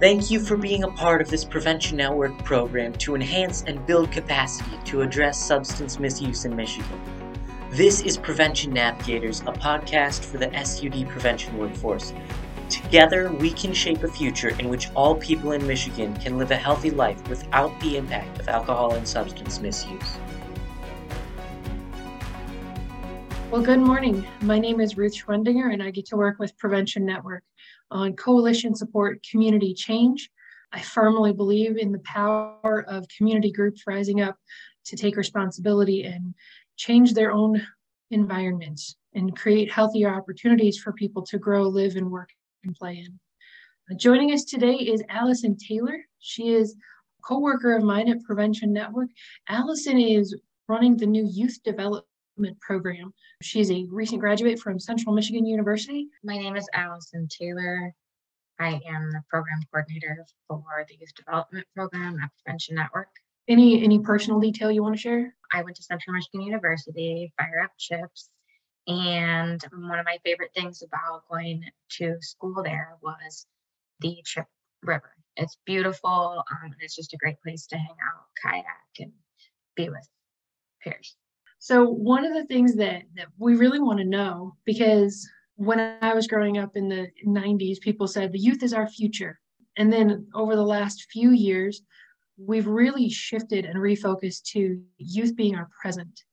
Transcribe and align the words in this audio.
Thank 0.00 0.30
you 0.30 0.40
for 0.40 0.56
being 0.56 0.84
a 0.84 0.90
part 0.90 1.20
of 1.20 1.28
this 1.28 1.44
Prevention 1.44 1.98
Network 1.98 2.42
program 2.42 2.94
to 2.94 3.14
enhance 3.14 3.64
and 3.66 3.84
build 3.84 4.10
capacity 4.10 4.78
to 4.86 5.02
address 5.02 5.38
substance 5.38 5.98
misuse 5.98 6.46
in 6.46 6.56
Michigan. 6.56 6.98
This 7.70 8.00
is 8.00 8.16
Prevention 8.16 8.72
Navigators, 8.72 9.40
a 9.42 9.52
podcast 9.52 10.24
for 10.24 10.38
the 10.38 10.50
SUD 10.64 11.06
prevention 11.06 11.58
workforce. 11.58 12.14
Together, 12.70 13.30
we 13.30 13.50
can 13.50 13.74
shape 13.74 14.02
a 14.02 14.08
future 14.08 14.58
in 14.58 14.70
which 14.70 14.90
all 14.94 15.16
people 15.16 15.52
in 15.52 15.66
Michigan 15.66 16.16
can 16.16 16.38
live 16.38 16.50
a 16.50 16.56
healthy 16.56 16.90
life 16.90 17.28
without 17.28 17.78
the 17.80 17.98
impact 17.98 18.40
of 18.40 18.48
alcohol 18.48 18.94
and 18.94 19.06
substance 19.06 19.60
misuse. 19.60 20.16
Well, 23.50 23.60
good 23.60 23.80
morning. 23.80 24.26
My 24.40 24.58
name 24.58 24.80
is 24.80 24.96
Ruth 24.96 25.14
Schwendinger, 25.14 25.74
and 25.74 25.82
I 25.82 25.90
get 25.90 26.06
to 26.06 26.16
work 26.16 26.38
with 26.38 26.56
Prevention 26.56 27.04
Network 27.04 27.42
on 27.90 28.14
coalition 28.14 28.74
support 28.74 29.24
community 29.28 29.74
change. 29.74 30.30
I 30.72 30.80
firmly 30.80 31.32
believe 31.32 31.76
in 31.76 31.92
the 31.92 31.98
power 32.00 32.84
of 32.86 33.06
community 33.16 33.50
groups 33.50 33.82
rising 33.86 34.20
up 34.20 34.36
to 34.86 34.96
take 34.96 35.16
responsibility 35.16 36.04
and 36.04 36.34
change 36.76 37.12
their 37.12 37.32
own 37.32 37.60
environments 38.10 38.96
and 39.14 39.36
create 39.36 39.70
healthier 39.70 40.14
opportunities 40.14 40.78
for 40.78 40.92
people 40.92 41.22
to 41.22 41.38
grow, 41.38 41.64
live, 41.64 41.96
and 41.96 42.10
work 42.10 42.30
and 42.64 42.74
play 42.74 42.98
in. 42.98 43.18
Uh, 43.90 43.96
joining 43.96 44.32
us 44.32 44.44
today 44.44 44.74
is 44.74 45.02
Allison 45.08 45.56
Taylor. 45.56 45.98
She 46.20 46.50
is 46.50 46.74
a 46.74 47.22
co-worker 47.22 47.76
of 47.76 47.82
mine 47.82 48.08
at 48.08 48.22
Prevention 48.22 48.72
Network. 48.72 49.08
Allison 49.48 49.98
is 49.98 50.36
running 50.68 50.96
the 50.96 51.06
new 51.06 51.28
youth 51.28 51.58
development 51.64 52.06
program. 52.60 53.12
She's 53.42 53.70
a 53.70 53.86
recent 53.90 54.20
graduate 54.20 54.58
from 54.58 54.78
Central 54.78 55.14
Michigan 55.14 55.46
University. 55.46 56.08
My 56.24 56.36
name 56.36 56.56
is 56.56 56.68
Allison 56.74 57.28
Taylor. 57.28 57.92
I 58.58 58.80
am 58.86 59.10
the 59.10 59.22
program 59.28 59.60
coordinator 59.70 60.24
for 60.46 60.62
the 60.88 60.94
Youth 60.94 61.14
Development 61.16 61.66
Program 61.74 62.18
at 62.22 62.30
Prevention 62.44 62.76
Network. 62.76 63.08
Any 63.48 63.82
any 63.82 63.98
personal 63.98 64.38
detail 64.38 64.70
you 64.70 64.82
want 64.82 64.94
to 64.94 65.00
share? 65.00 65.34
I 65.52 65.62
went 65.62 65.76
to 65.76 65.82
Central 65.82 66.14
Michigan 66.14 66.42
University, 66.42 67.32
fire 67.38 67.62
up 67.64 67.72
chips, 67.78 68.30
and 68.86 69.60
one 69.72 69.98
of 69.98 70.04
my 70.04 70.18
favorite 70.24 70.52
things 70.54 70.82
about 70.82 71.22
going 71.30 71.64
to 71.98 72.16
school 72.20 72.62
there 72.62 72.96
was 73.02 73.46
the 74.00 74.18
Chip 74.24 74.46
River. 74.82 75.12
It's 75.36 75.56
beautiful. 75.64 76.44
Um, 76.50 76.64
and 76.64 76.74
it's 76.80 76.96
just 76.96 77.14
a 77.14 77.18
great 77.18 77.40
place 77.42 77.66
to 77.68 77.76
hang 77.76 77.88
out, 77.88 78.24
kayak, 78.42 78.64
and 78.98 79.12
be 79.74 79.88
with 79.88 80.08
peers. 80.82 81.16
So 81.60 81.84
one 81.84 82.24
of 82.24 82.32
the 82.32 82.46
things 82.46 82.74
that, 82.76 83.02
that 83.16 83.26
we 83.38 83.54
really 83.54 83.80
want 83.80 83.98
to 83.98 84.04
know, 84.04 84.56
because 84.64 85.28
when 85.56 85.78
I 86.00 86.14
was 86.14 86.26
growing 86.26 86.56
up 86.56 86.74
in 86.74 86.88
the 86.88 87.08
90s, 87.26 87.80
people 87.80 88.08
said 88.08 88.32
the 88.32 88.38
youth 88.38 88.62
is 88.62 88.72
our 88.72 88.88
future. 88.88 89.38
And 89.76 89.92
then 89.92 90.26
over 90.34 90.56
the 90.56 90.64
last 90.64 91.06
few 91.12 91.32
years, 91.32 91.82
we've 92.38 92.66
really 92.66 93.10
shifted 93.10 93.66
and 93.66 93.78
refocused 93.78 94.44
to 94.52 94.80
youth 94.96 95.36
being 95.36 95.54
our 95.54 95.68
present 95.80 96.24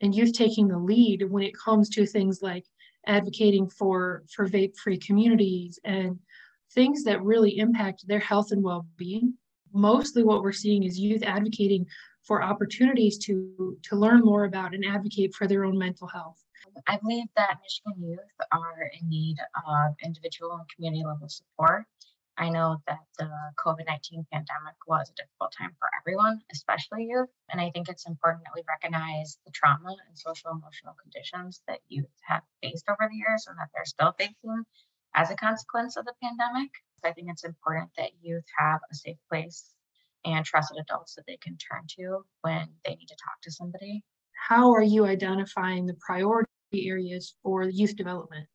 and 0.00 0.14
youth 0.16 0.32
taking 0.32 0.66
the 0.66 0.78
lead 0.78 1.30
when 1.30 1.44
it 1.44 1.56
comes 1.56 1.88
to 1.90 2.04
things 2.04 2.42
like 2.42 2.66
advocating 3.06 3.68
for 3.68 4.24
for 4.34 4.48
vape 4.48 4.76
free 4.76 4.98
communities 4.98 5.78
and 5.84 6.18
things 6.72 7.04
that 7.04 7.22
really 7.22 7.58
impact 7.58 8.06
their 8.06 8.18
health 8.18 8.52
and 8.52 8.62
well-being 8.62 9.34
mostly 9.72 10.22
what 10.22 10.42
we're 10.42 10.52
seeing 10.52 10.84
is 10.84 10.98
youth 10.98 11.22
advocating 11.22 11.86
for 12.22 12.42
opportunities 12.42 13.18
to 13.18 13.76
to 13.82 13.96
learn 13.96 14.20
more 14.20 14.44
about 14.44 14.74
and 14.74 14.84
advocate 14.84 15.34
for 15.34 15.46
their 15.46 15.64
own 15.64 15.78
mental 15.78 16.06
health. 16.06 16.42
I 16.86 16.96
believe 16.98 17.26
that 17.36 17.58
Michigan 17.62 18.10
youth 18.10 18.46
are 18.52 18.90
in 19.00 19.08
need 19.08 19.38
of 19.66 19.94
individual 20.02 20.52
and 20.52 20.68
community 20.68 21.04
level 21.04 21.28
support. 21.28 21.84
I 22.38 22.48
know 22.48 22.78
that 22.86 23.00
the 23.18 23.30
COVID 23.58 23.86
19 23.86 24.26
pandemic 24.32 24.74
was 24.86 25.10
a 25.10 25.14
difficult 25.14 25.52
time 25.56 25.72
for 25.78 25.90
everyone, 26.00 26.40
especially 26.50 27.04
youth. 27.04 27.28
And 27.50 27.60
I 27.60 27.70
think 27.70 27.88
it's 27.88 28.06
important 28.06 28.44
that 28.44 28.54
we 28.54 28.62
recognize 28.66 29.38
the 29.44 29.52
trauma 29.52 29.94
and 30.08 30.16
social 30.16 30.50
emotional 30.50 30.94
conditions 31.02 31.62
that 31.68 31.80
youth 31.88 32.06
have 32.22 32.42
faced 32.62 32.88
over 32.88 33.08
the 33.10 33.16
years 33.16 33.46
and 33.48 33.58
that 33.58 33.68
they're 33.74 33.84
still 33.84 34.14
facing 34.18 34.64
as 35.14 35.30
a 35.30 35.36
consequence 35.36 35.96
of 35.96 36.06
the 36.06 36.14
pandemic. 36.22 36.70
I 37.04 37.12
think 37.12 37.28
it's 37.30 37.44
important 37.44 37.90
that 37.98 38.10
youth 38.22 38.44
have 38.56 38.80
a 38.90 38.94
safe 38.94 39.18
place 39.28 39.74
and 40.24 40.44
trusted 40.44 40.78
adults 40.78 41.14
that 41.14 41.24
they 41.26 41.38
can 41.38 41.56
turn 41.56 41.82
to 41.98 42.24
when 42.42 42.68
they 42.84 42.94
need 42.94 43.08
to 43.08 43.16
talk 43.16 43.40
to 43.42 43.52
somebody. 43.52 44.02
How 44.48 44.72
are 44.72 44.82
you 44.82 45.06
identifying 45.06 45.86
the 45.86 45.96
priority 46.04 46.48
areas 46.74 47.34
for 47.42 47.64
youth 47.64 47.96
development? 47.96 48.46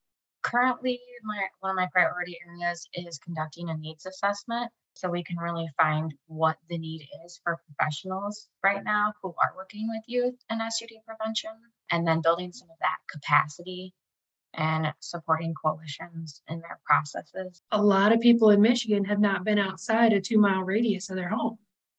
Currently, 0.44 1.00
my, 1.24 1.48
one 1.60 1.72
of 1.72 1.76
my 1.76 1.88
priority 1.92 2.38
areas 2.48 2.88
is 2.94 3.18
conducting 3.20 3.70
a 3.70 3.76
needs 3.76 4.06
assessment 4.06 4.72
so 4.94 5.10
we 5.10 5.24
can 5.24 5.38
really 5.38 5.68
find 5.78 6.14
what 6.26 6.58
the 6.70 6.78
need 6.78 7.08
is 7.26 7.40
for 7.44 7.60
professionals 7.66 8.48
right 8.64 8.84
now 8.84 9.14
who 9.22 9.30
are 9.30 9.56
working 9.56 9.88
with 9.90 10.04
youth 10.08 10.36
and 10.50 10.62
SUD 10.72 10.90
prevention, 11.06 11.52
and 11.92 12.08
then 12.08 12.22
building 12.22 12.52
some 12.52 12.70
of 12.70 12.78
that 12.82 12.98
capacity 13.12 13.94
and 14.58 14.92
supporting 15.00 15.54
coalitions 15.54 16.42
in 16.50 16.60
their 16.60 16.80
processes. 16.84 17.62
A 17.72 17.82
lot 17.82 18.12
of 18.12 18.20
people 18.20 18.50
in 18.50 18.62
Michigan 18.62 19.06
have 19.06 19.20
not 19.20 19.44
been 19.44 19.60
outside 19.60 20.14
a 20.14 20.20
two 20.20 20.40
mile 20.40 20.64
radius 20.64 21.10
of 21.10 21.16
their 21.16 21.30
home, 21.30 21.58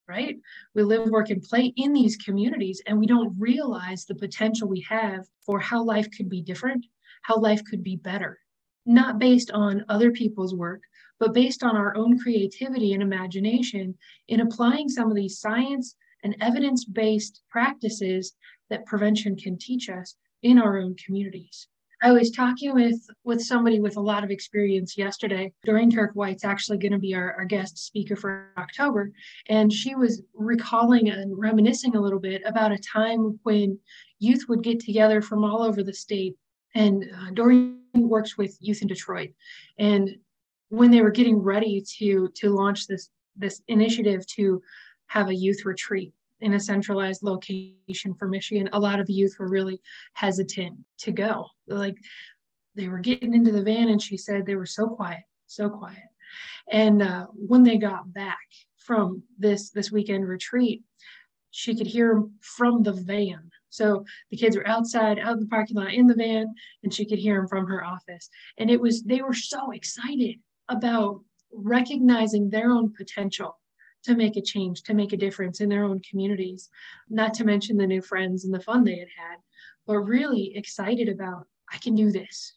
right? 0.09 0.37
We 0.75 0.83
live, 0.83 1.09
work, 1.09 1.31
and 1.31 1.43
play 1.43 1.73
in 1.77 1.93
these 1.93 2.17
communities, 2.17 2.83
and 2.87 2.99
we 2.99 3.07
don't 3.07 3.39
realize 3.39 4.05
the 4.05 4.17
potential 4.17 4.69
we 4.69 4.85
have 4.89 5.27
for 5.47 5.61
how 5.61 5.85
life 5.85 6.09
could 6.11 6.29
be 6.29 6.43
different, 6.43 6.85
how 7.23 7.39
life 7.39 7.63
could 7.65 7.85
be 7.85 7.97
better, 7.97 8.41
not 8.85 9.21
based 9.21 9.53
on 9.53 9.85
other 9.89 10.11
people's 10.11 10.55
work, 10.55 10.83
but 11.21 11.35
based 11.35 11.63
on 11.63 11.77
our 11.77 11.97
own 11.97 12.19
creativity 12.19 12.93
and 12.93 13.03
imagination 13.03 13.97
in 14.29 14.41
applying 14.41 14.89
some 14.89 15.11
of 15.11 15.17
these 15.17 15.39
science 15.39 15.95
and 16.25 16.37
evidence 16.41 16.85
based 16.85 17.43
practices 17.49 18.35
that 18.71 18.87
prevention 18.87 19.37
can 19.37 19.57
teach 19.57 19.89
us 19.89 20.17
in 20.43 20.59
our 20.59 20.79
own 20.79 20.95
communities. 20.97 21.69
I 22.01 22.13
was 22.13 22.31
talking 22.31 22.75
with 22.75 23.01
with 23.25 23.43
somebody 23.43 23.81
with 23.81 23.97
a 23.97 24.01
lot 24.01 24.23
of 24.23 24.31
experience 24.31 24.97
yesterday. 24.97 25.53
Doreen 25.65 25.91
Turk 25.91 26.13
White's 26.15 26.45
actually 26.45 26.79
going 26.79 26.93
to 26.93 26.99
be 26.99 27.15
our, 27.15 27.35
our 27.35 27.45
guest 27.45 27.79
speaker 27.79 28.15
for 28.15 28.53
October. 28.57 29.11
And 29.49 29.73
she 29.73 29.95
was 29.97 30.23
recalling 30.35 31.11
and 31.11 31.37
reminiscing 31.37 31.97
a 31.97 32.01
little 32.01 32.21
bit 32.21 32.43
about 32.45 32.73
a 32.73 32.79
time 32.79 33.39
when 33.43 33.79
youth 34.21 34.45
would 34.49 34.63
get 34.63 34.81
together 34.81 35.21
from 35.21 35.45
all 35.45 35.63
over 35.63 35.83
the 35.83 35.93
state. 35.93 36.37
And 36.75 37.05
uh, 37.05 37.31
Doreen 37.33 37.81
works 37.95 38.39
with 38.39 38.57
youth 38.61 38.83
in 38.83 38.89
Detroit. 38.89 39.31
And 39.79 40.11
when 40.69 40.91
they 40.91 41.03
were 41.03 41.11
getting 41.11 41.39
ready 41.39 41.83
to 41.99 42.29
to 42.37 42.51
launch 42.51 42.87
this 42.87 43.11
this 43.37 43.61
initiative 43.67 44.25
to 44.27 44.63
have 45.07 45.29
a 45.29 45.35
youth 45.35 45.65
retreat 45.65 46.13
in 46.41 46.55
a 46.55 46.61
centralized 46.61 47.23
location 47.23 48.15
for 48.19 48.29
Michigan, 48.29 48.69
a 48.73 48.81
lot 48.81 49.01
of 49.01 49.07
the 49.07 49.13
youth 49.13 49.37
were 49.39 49.49
really 49.49 49.81
hesitant 50.15 50.77
to 50.99 51.13
go. 51.13 51.47
Like 51.67 51.97
they 52.75 52.89
were 52.89 53.01
getting 53.01 53.35
into 53.35 53.53
the 53.53 53.63
van, 53.63 53.89
and 53.89 54.01
she 54.01 54.17
said 54.17 54.47
they 54.47 54.55
were 54.55 54.67
so 54.67 54.89
quiet, 54.89 55.25
so 55.47 55.69
quiet. 55.69 55.99
And 56.71 57.03
uh, 57.03 57.27
when 57.35 57.63
they 57.63 57.77
got 57.77 58.13
back 58.13 58.39
from 58.77 59.23
this 59.39 59.71
this 59.71 59.91
weekend 59.91 60.27
retreat, 60.27 60.83
she 61.51 61.75
could 61.75 61.87
hear 61.87 62.15
them 62.15 62.35
from 62.41 62.83
the 62.83 62.93
van. 62.93 63.51
So 63.71 64.05
the 64.31 64.37
kids 64.37 64.57
were 64.57 64.67
outside, 64.67 65.19
out 65.19 65.35
in 65.35 65.41
the 65.41 65.47
parking 65.47 65.77
lot, 65.77 65.93
in 65.93 66.07
the 66.07 66.15
van, 66.15 66.55
and 66.83 66.93
she 66.93 67.05
could 67.05 67.19
hear 67.19 67.37
them 67.37 67.49
from 67.49 67.67
her 67.67 67.85
office. 67.85 68.31
And 68.59 68.71
it 68.71 68.81
was 68.81 69.03
they 69.03 69.23
were 69.23 69.35
so 69.35 69.73
excited 69.73 70.37
about 70.69 71.21
recognizing 71.53 72.51
their 72.51 72.71
own 72.71 72.93
potential 72.95 73.58
to 74.05 74.15
make 74.15 74.37
a 74.37 74.43
change, 74.43 74.83
to 74.85 74.95
make 74.95 75.13
a 75.13 75.17
difference 75.17 75.61
in 75.61 75.69
their 75.69 75.85
own 75.85 76.01
communities, 76.09 76.69
not 77.09 77.35
to 77.35 77.45
mention 77.45 77.77
the 77.77 77.87
new 77.87 78.01
friends 78.01 78.45
and 78.45 78.55
the 78.55 78.61
fun 78.61 78.85
they 78.85 78.99
had 78.99 79.09
had, 79.17 79.37
but 79.87 79.99
really 79.99 80.53
excited 80.57 81.09
about 81.09 81.47
I 81.73 81.79
can 81.79 81.95
do 81.95 82.11
this. 82.11 82.55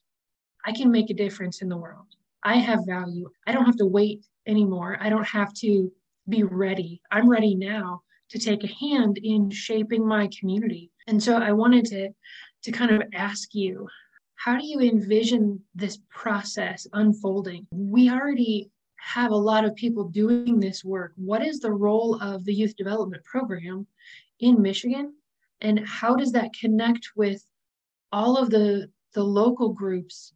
I 0.66 0.72
can 0.72 0.91
make 0.91 1.09
a 1.09 1.16
difference 1.16 1.61
in 1.61 1.70
the 1.70 1.78
world. 1.78 2.08
I 2.43 2.55
have 2.55 2.85
value. 2.85 3.29
I 3.47 3.52
don't 3.52 3.66
have 3.66 3.78
to 3.78 3.85
wait 3.85 4.26
anymore. 4.47 4.97
I 4.99 5.09
don't 5.09 5.28
have 5.28 5.53
to 5.55 5.91
be 6.29 6.43
ready. 6.43 7.02
I'm 7.11 7.29
ready 7.29 7.55
now 7.55 8.02
to 8.29 8.40
take 8.40 8.64
a 8.64 8.67
hand 8.67 9.17
in 9.22 9.49
shaping 9.49 10.08
my 10.08 10.29
community. 10.40 10.91
And 11.08 11.22
so 11.22 11.37
I 11.37 11.52
wanted 11.52 11.85
to 11.85 12.09
to 12.64 12.72
kind 12.72 12.91
of 12.91 13.02
ask 13.14 13.53
you 13.53 13.87
how 14.35 14.58
do 14.58 14.66
you 14.66 14.79
envision 14.79 15.59
this 15.76 15.99
process 16.09 16.87
unfolding? 16.94 17.67
We 17.72 18.09
already 18.09 18.72
have 19.01 19.31
a 19.31 19.35
lot 19.35 19.65
of 19.65 19.75
people 19.75 20.03
doing 20.05 20.59
this 20.59 20.85
work. 20.85 21.13
What 21.15 21.43
is 21.45 21.59
the 21.59 21.71
role 21.71 22.21
of 22.21 22.45
the 22.45 22.53
youth 22.53 22.75
development 22.75 23.23
program 23.25 23.87
in 24.39 24.61
Michigan? 24.61 25.15
And 25.59 25.85
how 25.87 26.15
does 26.15 26.31
that 26.33 26.53
connect 26.59 27.09
with 27.15 27.43
all 28.11 28.37
of 28.37 28.51
the, 28.51 28.89
the 29.13 29.23
local 29.23 29.69
groups? 29.73 30.33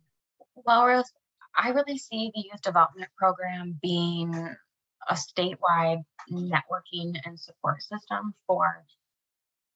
Well, 0.55 1.03
I 1.55 1.69
really 1.69 1.97
see 1.97 2.31
the 2.33 2.41
youth 2.41 2.61
development 2.63 3.09
program 3.15 3.77
being 3.81 4.33
a 4.35 5.13
statewide 5.13 6.03
networking 6.31 7.15
and 7.23 7.39
support 7.39 7.83
system 7.83 8.33
for 8.47 8.83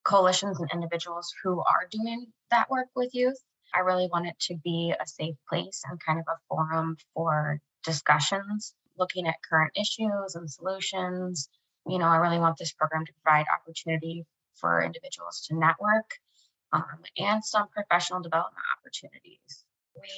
coalitions 0.04 0.60
and 0.60 0.70
individuals 0.74 1.32
who 1.44 1.60
are 1.60 1.88
doing 1.92 2.26
that 2.50 2.70
work 2.72 2.88
with 2.96 3.14
youth. 3.14 3.38
I 3.74 3.82
really 3.82 4.10
want 4.12 4.28
it 4.28 4.40
to 4.48 4.56
be 4.64 4.96
a 5.00 5.06
safe 5.06 5.36
place 5.48 5.84
and 5.88 6.00
kind 6.04 6.20
of 6.20 6.26
a 6.28 6.38
forum 6.50 6.98
for 7.14 7.60
discussions 7.84 8.74
looking 9.00 9.28
at 9.28 9.36
current 9.48 9.72
issues 9.76 10.36
and 10.36 10.50
solutions. 10.50 11.50
You 11.88 11.98
know, 11.98 12.06
I 12.06 12.18
really 12.18 12.40
want 12.40 12.58
this 12.58 12.74
program 12.74 13.06
to 13.06 13.14
provide 13.24 13.46
opportunity 13.54 14.26
for 14.56 14.84
individuals 14.84 15.46
to 15.48 15.56
network 15.56 16.20
um, 16.74 17.00
and 17.18 17.44
some 17.44 17.68
professional 17.70 18.22
development 18.22 18.66
opportunities. 18.78 19.66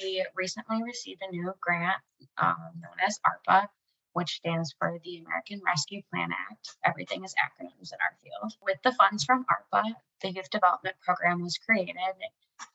We 0.02 0.24
recently 0.34 0.82
received 0.82 1.22
a 1.22 1.30
new 1.30 1.52
grant 1.60 1.96
um, 2.38 2.56
known 2.80 2.96
as 3.06 3.18
ARPA, 3.26 3.68
which 4.12 4.36
stands 4.36 4.74
for 4.78 4.98
the 5.04 5.18
American 5.18 5.60
Rescue 5.64 6.02
Plan 6.10 6.30
Act. 6.50 6.76
Everything 6.84 7.24
is 7.24 7.34
acronyms 7.34 7.92
in 7.92 7.98
our 8.00 8.16
field. 8.22 8.52
With 8.62 8.78
the 8.84 8.92
funds 8.92 9.24
from 9.24 9.44
ARPA, 9.44 9.94
the 10.20 10.30
youth 10.30 10.50
development 10.50 10.96
program 11.02 11.42
was 11.42 11.58
created, 11.58 11.96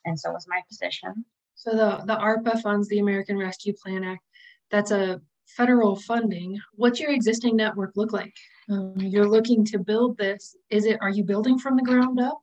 and 0.05 0.19
so 0.19 0.31
was 0.31 0.47
my 0.47 0.61
position. 0.67 1.25
So 1.55 1.71
the, 1.71 2.03
the 2.05 2.17
ARPA 2.17 2.61
funds, 2.61 2.87
the 2.87 2.99
American 2.99 3.37
Rescue 3.37 3.73
Plan 3.73 4.03
Act, 4.03 4.23
that's 4.69 4.91
a 4.91 5.21
federal 5.47 5.95
funding. 5.95 6.59
What's 6.73 6.99
your 6.99 7.11
existing 7.11 7.55
network 7.55 7.93
look 7.95 8.11
like? 8.11 8.35
Um, 8.69 8.95
you're 8.97 9.27
looking 9.27 9.63
to 9.65 9.79
build 9.79 10.17
this. 10.17 10.55
Is 10.69 10.85
it, 10.85 10.97
are 11.01 11.09
you 11.09 11.23
building 11.23 11.57
from 11.57 11.75
the 11.75 11.83
ground 11.83 12.19
up? 12.19 12.39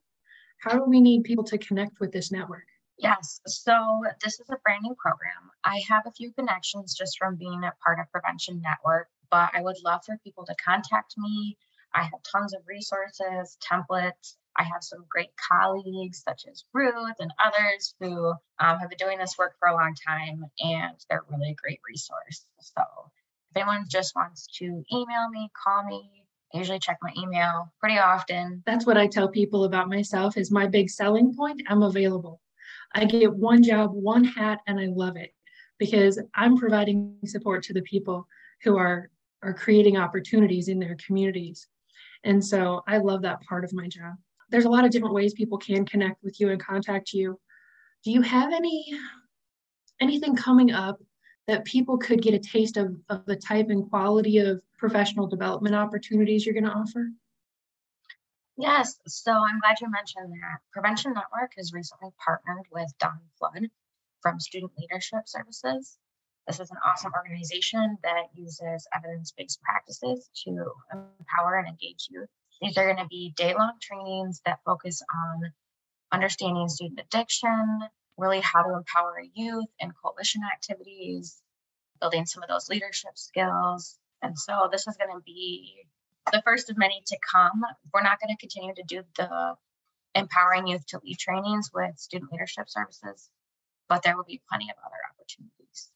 How 0.61 0.79
do 0.79 0.85
we 0.85 1.01
need 1.01 1.25
people 1.25 1.45
to 1.45 1.59
connect 1.59 2.01
with 2.01 2.13
this 2.13 2.33
network? 2.33 2.65
Yes, 2.99 3.41
so 3.47 4.03
this 4.23 4.41
is 4.41 4.49
a 4.51 4.57
brand 4.65 4.83
new 4.83 4.95
program. 4.95 5.51
I 5.65 5.83
have 5.89 6.05
a 6.07 6.13
few 6.13 6.33
connections 6.33 6.95
just 6.95 7.19
from 7.19 7.37
being 7.37 7.65
a 7.65 7.73
part 7.85 7.99
of 7.99 8.11
Prevention 8.13 8.63
Network, 8.63 9.09
but 9.31 9.51
I 9.53 9.63
would 9.63 9.77
love 9.85 10.03
for 10.07 10.17
people 10.25 10.47
to 10.47 10.55
contact 10.65 11.15
me. 11.19 11.59
I 11.93 12.05
have 12.05 12.23
tons 12.23 12.55
of 12.55 12.63
resources, 12.67 13.59
templates. 13.61 14.37
I 14.57 14.65
have 14.65 14.83
some 14.83 15.05
great 15.09 15.31
colleagues 15.51 16.23
such 16.23 16.45
as 16.51 16.65
Ruth 16.73 17.17
and 17.19 17.33
others 17.45 17.95
who 18.01 18.31
um, 18.61 18.79
have 18.79 18.89
been 18.89 18.99
doing 18.99 19.19
this 19.19 19.37
work 19.39 19.55
for 19.59 19.69
a 19.69 19.75
long 19.75 19.95
time 20.07 20.45
and 20.61 20.97
they're 21.09 21.25
really 21.31 21.51
a 21.51 21.55
great 21.55 21.81
resource. 21.89 22.47
So 22.61 22.83
if 23.51 23.57
anyone 23.57 23.85
just 23.89 24.15
wants 24.15 24.47
to 24.59 24.65
email 24.93 25.29
me, 25.31 25.51
call 25.63 25.85
me, 25.85 26.25
I 26.55 26.59
usually 26.59 26.79
check 26.79 26.99
my 27.03 27.13
email 27.19 27.73
pretty 27.81 27.99
often. 27.99 28.63
That's 28.65 28.87
what 28.87 28.97
I 28.97 29.07
tell 29.07 29.29
people 29.29 29.65
about 29.65 29.89
myself 29.89 30.37
is 30.37 30.51
my 30.51 30.67
big 30.67 30.89
selling 30.89 31.35
point. 31.35 31.63
I'm 31.69 31.83
available. 31.83 32.41
I 32.95 33.07
get 33.07 33.35
one 33.35 33.63
job, 33.63 33.91
one 33.93 34.25
hat, 34.25 34.61
and 34.67 34.79
I 34.79 34.87
love 34.87 35.17
it 35.17 35.35
because 35.79 36.21
I'm 36.35 36.57
providing 36.57 37.17
support 37.27 37.65
to 37.65 37.73
the 37.73 37.83
people 37.83 38.29
who 38.63 38.77
are 38.77 39.11
are 39.43 39.53
creating 39.53 39.99
opportunities 39.99 40.69
in 40.69 40.79
their 40.79 40.97
communities. 41.07 41.69
And 42.25 42.43
so 42.43 42.83
I 42.87 42.97
love 42.97 43.23
that 43.23 43.43
part 43.43 43.63
of 43.63 43.75
my 43.75 43.87
job. 43.89 44.15
There's 44.55 44.67
a 44.67 44.71
lot 44.71 44.85
of 44.85 44.93
different 44.93 45.17
ways 45.17 45.35
people 45.35 45.59
can 45.59 45.85
connect 45.85 46.23
with 46.23 46.39
you 46.39 46.51
and 46.51 46.65
contact 46.65 47.13
you. 47.13 47.41
Do 48.05 48.13
you 48.13 48.23
have 48.23 48.53
any 48.53 48.97
anything 50.01 50.37
coming 50.37 50.71
up 50.71 51.01
that 51.49 51.65
people 51.65 51.99
could 51.99 52.23
get 52.23 52.35
a 52.35 52.39
taste 52.39 52.77
of, 52.77 52.95
of 53.09 53.27
the 53.27 53.35
type 53.35 53.71
and 53.71 53.91
quality 53.91 54.39
of 54.39 54.61
professional 54.79 55.27
development 55.27 55.75
opportunities 55.75 56.47
you're 56.47 56.55
going 56.55 56.67
to 56.67 56.71
offer? 56.71 57.11
Yes, 58.57 59.01
so 59.09 59.33
I'm 59.33 59.59
glad 59.59 59.81
you 59.81 59.91
mentioned 59.91 60.31
that. 60.31 60.61
Prevention 60.73 61.15
Network 61.15 61.51
has 61.57 61.73
recently 61.73 62.11
partnered 62.25 62.67
with 62.71 62.93
Don 63.01 63.19
Flood 63.41 63.67
from 64.23 64.39
Student 64.39 64.71
Leadership 64.79 65.23
Services. 65.27 65.99
This 66.47 66.61
is 66.61 66.71
an 66.71 66.77
awesome 66.87 67.11
organization 67.13 67.99
that 68.05 68.27
uses 68.37 68.87
evidence 68.95 69.33
based 69.37 69.61
practices 69.63 70.31
to 70.45 70.65
empower 70.93 71.59
and 71.59 71.67
engage 71.67 72.07
youth. 72.09 72.29
These 72.61 72.77
are 72.79 72.85
going 72.85 73.03
to 73.03 73.09
be 73.09 73.33
day 73.37 73.55
long 73.55 73.75
trainings 73.81 74.41
that 74.47 74.61
focus 74.65 75.03
on 75.13 75.53
understanding 76.13 76.69
student 76.69 77.01
addiction, 77.01 77.81
really 78.17 78.41
how 78.41 78.63
to 78.63 78.75
empower 78.77 79.21
youth 79.35 79.67
in 79.81 79.93
coalition 80.03 80.43
activities, 80.53 81.43
building 82.01 82.27
some 82.27 82.43
of 82.43 82.49
those 82.49 82.69
leadership 82.69 83.13
skills. 83.17 83.99
And 84.23 84.39
so 84.39 84.69
this 84.71 84.87
is 84.87 84.97
going 84.97 85.15
to 85.15 85.23
be 85.25 85.87
the 86.33 86.43
first 86.45 86.71
of 86.71 86.79
many 86.79 87.03
to 87.07 87.19
come. 87.33 87.63
We're 87.93 88.03
not 88.03 88.19
going 88.21 88.35
to 88.35 88.41
continue 88.41 88.75
to 88.75 88.85
do 88.87 89.03
the 89.17 89.55
empowering 90.15 90.67
youth 90.67 90.87
to 90.87 91.01
lead 91.05 91.19
trainings 91.19 91.71
with 91.75 91.99
student 91.99 92.33
leadership 92.33 92.69
services, 92.69 93.29
but 93.89 94.03
there 94.03 94.17
will 94.17 94.25
be 94.25 94.41
plenty 94.49 94.71
of 94.71 94.77
other 94.85 94.97
opportunities. 95.13 95.91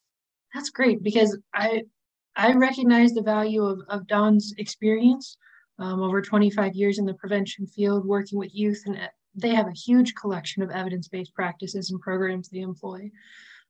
That's 0.53 0.69
great 0.69 1.01
because 1.03 1.37
I 1.53 1.83
I 2.35 2.53
recognize 2.53 3.13
the 3.13 3.21
value 3.21 3.63
of, 3.63 3.79
of 3.89 4.07
Dawn's 4.07 4.53
experience 4.57 5.37
um, 5.79 6.01
over 6.01 6.21
25 6.21 6.75
years 6.75 6.99
in 6.99 7.05
the 7.05 7.13
prevention 7.13 7.65
field, 7.65 8.05
working 8.05 8.37
with 8.37 8.53
youth 8.53 8.83
and 8.85 8.99
they 9.35 9.53
have 9.53 9.67
a 9.67 9.71
huge 9.71 10.15
collection 10.15 10.61
of 10.61 10.71
evidence-based 10.71 11.33
practices 11.33 11.91
and 11.91 12.01
programs 12.01 12.49
they 12.49 12.59
employ. 12.59 13.09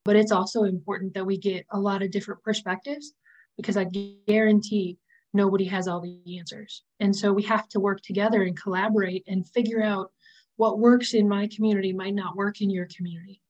But 0.06 0.16
it's 0.16 0.32
also 0.32 0.64
important 0.64 1.14
that 1.14 1.26
we 1.26 1.38
get 1.38 1.66
a 1.72 1.80
lot 1.80 2.02
of 2.02 2.12
different 2.12 2.42
perspectives 2.44 3.14
because 3.58 3.78
I 3.78 3.86
guarantee 4.28 4.98
nobody 5.34 5.66
has 5.66 5.88
all 5.88 6.02
the 6.02 6.40
answers. 6.40 6.84
And 7.00 7.16
so 7.16 7.32
we 7.34 7.44
have 7.44 7.68
to 7.70 7.80
work 7.80 8.02
together 8.02 8.44
and 8.44 8.60
collaborate 8.60 9.24
and 9.28 9.48
figure 9.48 9.84
out 9.84 10.12
what 10.56 10.80
works 10.80 11.14
in 11.14 11.28
my 11.28 11.48
community 11.48 11.94
might 11.94 12.16
not 12.16 12.36
work 12.36 12.62
in 12.62 12.70
your 12.70 12.88
community. 12.96 13.42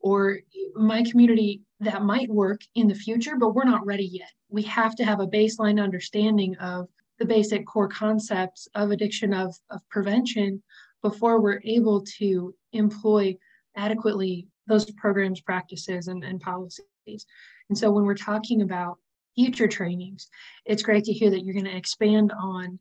Or 0.00 0.38
my 0.74 1.02
community 1.02 1.62
that 1.80 2.02
might 2.02 2.28
work 2.28 2.60
in 2.74 2.88
the 2.88 2.94
future, 2.94 3.36
but 3.36 3.54
we're 3.54 3.64
not 3.64 3.86
ready 3.86 4.04
yet. 4.04 4.30
We 4.50 4.62
have 4.64 4.94
to 4.96 5.04
have 5.04 5.20
a 5.20 5.26
baseline 5.26 5.82
understanding 5.82 6.56
of 6.58 6.88
the 7.18 7.24
basic 7.24 7.66
core 7.66 7.88
concepts 7.88 8.68
of 8.74 8.90
addiction 8.90 9.32
of, 9.32 9.54
of 9.70 9.80
prevention 9.88 10.62
before 11.02 11.40
we're 11.40 11.60
able 11.64 12.02
to 12.18 12.54
employ 12.72 13.36
adequately 13.76 14.48
those 14.66 14.90
programs, 14.92 15.40
practices, 15.40 16.08
and, 16.08 16.24
and 16.24 16.40
policies. 16.40 17.26
And 17.68 17.76
so 17.76 17.90
when 17.90 18.04
we're 18.04 18.14
talking 18.14 18.62
about 18.62 18.98
future 19.34 19.68
trainings, 19.68 20.28
it's 20.64 20.82
great 20.82 21.04
to 21.04 21.12
hear 21.12 21.30
that 21.30 21.44
you're 21.44 21.54
going 21.54 21.66
to 21.66 21.76
expand 21.76 22.32
on 22.32 22.78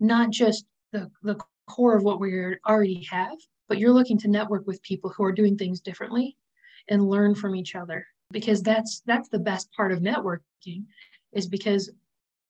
not 0.00 0.30
just 0.30 0.64
the, 0.92 1.10
the 1.22 1.38
core 1.66 1.96
of 1.96 2.04
what 2.04 2.20
we 2.20 2.56
already 2.66 3.06
have, 3.10 3.36
but 3.68 3.78
you're 3.78 3.92
looking 3.92 4.18
to 4.18 4.28
network 4.28 4.66
with 4.66 4.82
people 4.82 5.10
who 5.10 5.24
are 5.24 5.32
doing 5.32 5.56
things 5.56 5.80
differently 5.80 6.36
and 6.88 7.08
learn 7.08 7.34
from 7.34 7.56
each 7.56 7.74
other 7.74 8.06
because 8.30 8.62
that's 8.62 9.02
that's 9.06 9.28
the 9.28 9.38
best 9.38 9.70
part 9.72 9.92
of 9.92 10.00
networking 10.00 10.84
is 11.32 11.46
because 11.46 11.90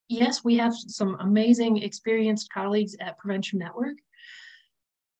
yes 0.09 0.45
we 0.45 0.56
have 0.56 0.75
some 0.75 1.17
amazing 1.21 1.83
experienced 1.83 2.53
colleagues 2.53 2.97
at 3.01 3.19
prevention 3.19 3.59
network 3.59 3.97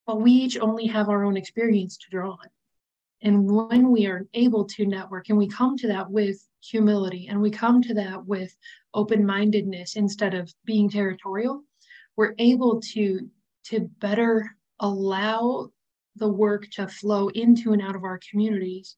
but 0.07 0.21
we 0.21 0.33
each 0.33 0.59
only 0.59 0.87
have 0.87 1.09
our 1.09 1.25
own 1.25 1.37
experience 1.37 1.97
to 1.97 2.11
draw 2.11 2.33
on. 2.33 2.49
And 3.23 3.51
when 3.51 3.91
we 3.91 4.07
are 4.07 4.27
able 4.35 4.65
to 4.67 4.85
network 4.85 5.29
and 5.29 5.39
we 5.39 5.49
come 5.49 5.79
to 5.79 5.89
that 5.89 6.11
with 6.11 6.47
humility 6.63 7.29
and 7.29 7.41
we 7.41 7.51
come 7.51 7.81
to 7.82 7.94
that 7.94 8.27
with 8.27 8.55
open 8.93 9.25
mindedness 9.25 9.97
instead 9.97 10.35
of 10.35 10.53
being 10.65 10.91
territorial, 10.91 11.63
we're 12.17 12.35
able 12.39 12.81
to, 12.93 13.31
to 13.65 13.81
better 13.99 14.55
allow 14.81 15.70
the 16.17 16.29
work 16.29 16.69
to 16.73 16.87
flow 16.87 17.29
into 17.29 17.73
and 17.73 17.81
out 17.81 17.97
of 17.97 18.05
our 18.05 18.20
communities 18.31 18.97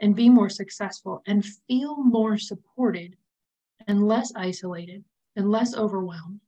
and 0.00 0.14
be 0.14 0.28
more 0.28 0.50
successful 0.50 1.22
and 1.26 1.44
feel 1.44 1.96
more 1.96 2.36
supported 2.36 3.16
and 3.86 4.06
less 4.06 4.32
isolated 4.36 5.02
and 5.36 5.50
less 5.50 5.74
overwhelmed 5.74 6.40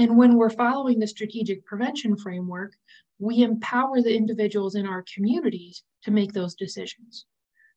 and 0.00 0.16
when 0.16 0.36
we're 0.36 0.48
following 0.48 0.98
the 0.98 1.06
strategic 1.06 1.62
prevention 1.66 2.16
framework, 2.16 2.72
we 3.18 3.42
empower 3.42 4.00
the 4.00 4.16
individuals 4.16 4.74
in 4.74 4.86
our 4.86 5.04
communities 5.14 5.82
to 6.04 6.10
make 6.10 6.32
those 6.32 6.54
decisions. 6.54 7.26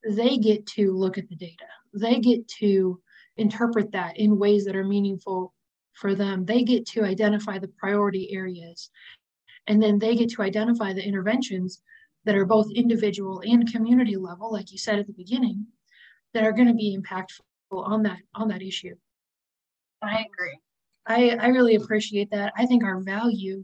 They 0.09 0.37
get 0.37 0.65
to 0.67 0.93
look 0.93 1.17
at 1.17 1.27
the 1.27 1.35
data, 1.35 1.67
they 1.93 2.19
get 2.19 2.47
to 2.59 3.01
interpret 3.35 3.91
that 3.91 4.17
in 4.17 4.39
ways 4.39 4.63
that 4.63 4.75
are 4.77 4.85
meaningful 4.85 5.53
for 5.91 6.15
them. 6.15 6.45
They 6.45 6.63
get 6.63 6.85
to 6.91 7.03
identify 7.03 7.59
the 7.59 7.73
priority 7.77 8.33
areas, 8.33 8.89
and 9.67 9.83
then 9.83 9.99
they 9.99 10.15
get 10.15 10.29
to 10.29 10.43
identify 10.43 10.93
the 10.93 11.05
interventions 11.05 11.81
that 12.23 12.35
are 12.35 12.45
both 12.45 12.71
individual 12.73 13.41
and 13.45 13.69
community 13.69 14.15
level, 14.15 14.49
like 14.49 14.71
you 14.71 14.77
said 14.77 14.97
at 14.97 15.07
the 15.07 15.13
beginning, 15.13 15.67
that 16.33 16.45
are 16.45 16.53
going 16.53 16.69
to 16.69 16.73
be 16.73 16.97
impactful 16.97 17.41
on 17.71 18.03
that 18.03 18.19
on 18.33 18.47
that 18.47 18.61
issue. 18.61 18.95
I 20.03 20.25
agree. 20.25 20.59
I, 21.05 21.29
I 21.31 21.47
really 21.47 21.75
appreciate 21.75 22.31
that. 22.31 22.53
I 22.57 22.65
think 22.65 22.83
our 22.83 22.99
value 22.99 23.63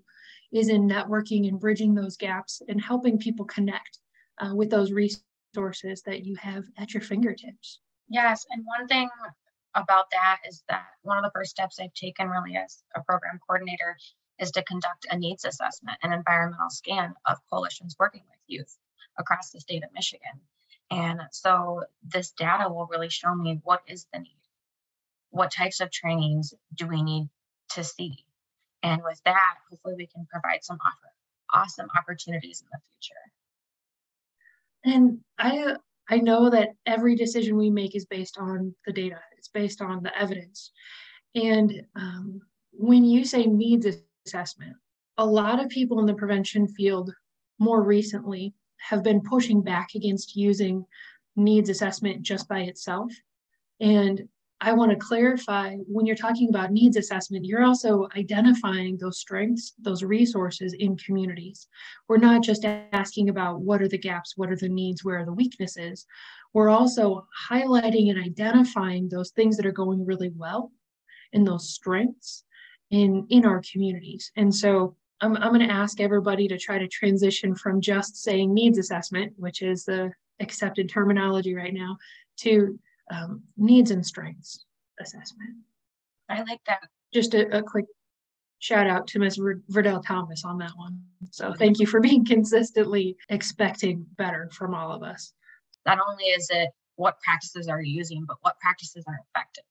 is 0.52 0.70
in 0.70 0.88
networking 0.88 1.48
and 1.48 1.60
bridging 1.60 1.94
those 1.94 2.18
gaps 2.18 2.62
and 2.68 2.82
helping 2.82 3.20
people 3.20 3.46
connect 3.46 4.00
uh, 4.40 4.54
with 4.56 4.70
those 4.70 4.92
resources 4.92 6.02
that 6.06 6.26
you 6.26 6.36
have 6.36 6.66
at 6.78 6.94
your 6.94 7.02
fingertips. 7.02 7.80
Yes. 8.10 8.46
And 8.50 8.66
one 8.66 8.88
thing 8.88 9.10
about 9.76 10.10
that 10.12 10.40
is 10.48 10.64
that 10.70 10.86
one 11.04 11.18
of 11.18 11.24
the 11.24 11.32
first 11.34 11.52
steps 11.52 11.80
I've 11.80 11.94
taken 11.94 12.28
really 12.28 12.56
as 12.58 12.84
a 12.96 13.02
program 13.04 13.40
coordinator 13.46 13.98
is 14.40 14.52
to 14.52 14.64
conduct 14.64 15.06
a 15.10 15.18
needs 15.18 15.46
assessment 15.46 15.98
and 16.02 16.14
environmental 16.14 16.70
scan 16.70 17.14
of 17.28 17.38
coalitions 17.52 17.96
working 18.00 18.24
with 18.30 18.40
youth 18.48 18.78
across 19.18 19.52
the 19.52 19.60
state 19.60 19.84
of 19.84 19.94
Michigan. 19.94 20.42
And 20.92 21.22
so 21.32 21.84
this 22.04 22.32
data 22.32 22.68
will 22.70 22.88
really 22.88 23.10
show 23.10 23.36
me 23.36 23.60
what 23.64 23.84
is 23.88 24.08
the 24.12 24.20
need 24.20 24.39
what 25.32 25.52
types 25.52 25.80
of 25.80 25.92
trainings 25.92 26.54
do 26.76 26.88
we 26.88 27.02
need 27.02 27.30
to 27.72 27.84
see? 27.84 28.26
And 28.84 29.02
with 29.04 29.22
that, 29.26 29.56
hopefully 29.70 29.96
we 29.98 30.08
can 30.08 30.26
provide 30.32 30.64
some 30.64 30.78
offer, 30.86 31.12
awesome 31.54 31.88
opportunities 31.98 32.62
in 32.62 32.68
the 32.72 32.80
future. 32.94 33.22
And 34.86 35.20
I 35.38 35.76
I 36.12 36.18
know 36.18 36.50
that 36.50 36.70
every 36.88 37.16
decision 37.16 37.56
we 37.56 37.70
make 37.70 37.96
is 37.96 38.06
based 38.06 38.38
on 38.40 38.74
the 38.86 38.94
data, 38.94 39.20
it's 39.38 39.48
based 39.48 39.82
on 39.82 40.02
the 40.02 40.18
evidence. 40.18 40.72
And 41.36 41.84
um, 41.96 42.42
when 42.72 43.06
you 43.06 43.26
say 43.26 43.46
needs 43.46 43.86
assessment, 44.26 44.76
a 45.18 45.26
lot 45.26 45.64
of 45.64 45.70
people 45.70 46.00
in 46.00 46.08
the 46.08 46.16
prevention 46.16 46.68
field 46.68 47.14
more 47.60 47.84
recently 47.84 48.54
have 48.78 49.04
been 49.04 49.22
pushing 49.22 49.62
back 49.62 49.90
against 49.96 50.36
using 50.36 50.86
needs 51.36 51.70
assessment 51.70 52.24
just 52.24 52.48
by 52.48 52.62
itself. 52.62 53.12
And 53.80 54.28
I 54.62 54.74
want 54.74 54.92
to 54.92 54.98
clarify 54.98 55.78
when 55.88 56.06
you're 56.06 56.18
talking 56.18 56.50
about 56.50 56.72
needs 56.72 56.98
assessment, 56.98 57.46
you're 57.46 57.64
also 57.64 58.10
identifying 58.18 58.98
those 58.98 59.20
strengths, 59.20 59.74
those 59.80 60.04
resources 60.04 60.74
in 60.74 60.98
communities. 60.98 61.68
We're 62.10 62.18
not 62.18 62.44
just 62.44 62.66
asking 62.66 63.30
about 63.30 63.62
what 63.62 63.82
are 63.82 63.88
the 63.88 63.98
gaps, 63.98 64.34
what 64.36 64.52
are 64.52 64.58
the 64.58 64.68
needs, 64.68 65.04
where 65.04 65.20
are 65.20 65.26
the 65.26 65.34
weaknesses. 65.34 66.06
We're 66.54 66.70
also 66.70 67.26
highlighting 67.50 68.10
and 68.10 68.22
identifying 68.22 69.08
those 69.08 69.32
things 69.32 69.56
that 69.58 69.66
are 69.66 69.72
going 69.72 70.06
really 70.06 70.32
well 70.36 70.72
and 71.32 71.48
those 71.48 71.70
strengths 71.70 72.44
in, 72.92 73.28
in 73.30 73.46
our 73.46 73.62
communities. 73.72 74.32
And 74.36 74.54
so 74.54 74.98
I'm, 75.22 75.38
I'm 75.38 75.54
going 75.54 75.68
to 75.68 75.74
ask 75.74 76.02
everybody 76.02 76.48
to 76.50 76.58
try 76.58 76.80
to 76.80 76.88
transition 76.88 77.56
from 77.56 77.80
just 77.80 78.18
saying 78.18 78.54
needs 78.54 78.78
assessment, 78.78 79.34
which 79.38 79.62
is 79.62 79.86
the 79.86 80.12
accepted 80.42 80.90
terminology 80.90 81.56
right 81.56 81.74
now, 81.74 81.98
to 82.38 82.78
um, 83.10 83.44
needs 83.58 83.92
and 83.92 84.06
strengths 84.06 84.66
assessment. 85.00 85.52
I 86.30 86.44
like 86.44 86.62
that. 86.68 86.88
Just 87.14 87.34
a, 87.34 87.58
a 87.58 87.64
quick 87.64 87.86
shout 88.60 88.88
out 88.88 89.08
to 89.08 89.20
Ms. 89.20 89.40
Verdell 89.72 90.06
Thomas 90.06 90.44
on 90.46 90.58
that 90.60 90.72
one. 90.76 91.02
So 91.32 91.54
thank 91.54 91.80
you 91.80 91.88
for 91.88 92.00
being 92.02 92.26
consistently 92.26 93.18
expecting 93.30 94.06
better 94.18 94.50
from 94.54 94.76
all 94.76 94.92
of 94.92 95.02
us. 95.02 95.34
Not 95.86 95.98
only 96.08 96.26
is 96.26 96.48
it 96.52 96.70
what 96.96 97.20
practices 97.22 97.68
are 97.68 97.82
you 97.82 97.96
using, 97.96 98.26
but 98.28 98.38
what 98.42 98.60
practices 98.60 99.06
are 99.08 99.20
effective. 99.30 99.64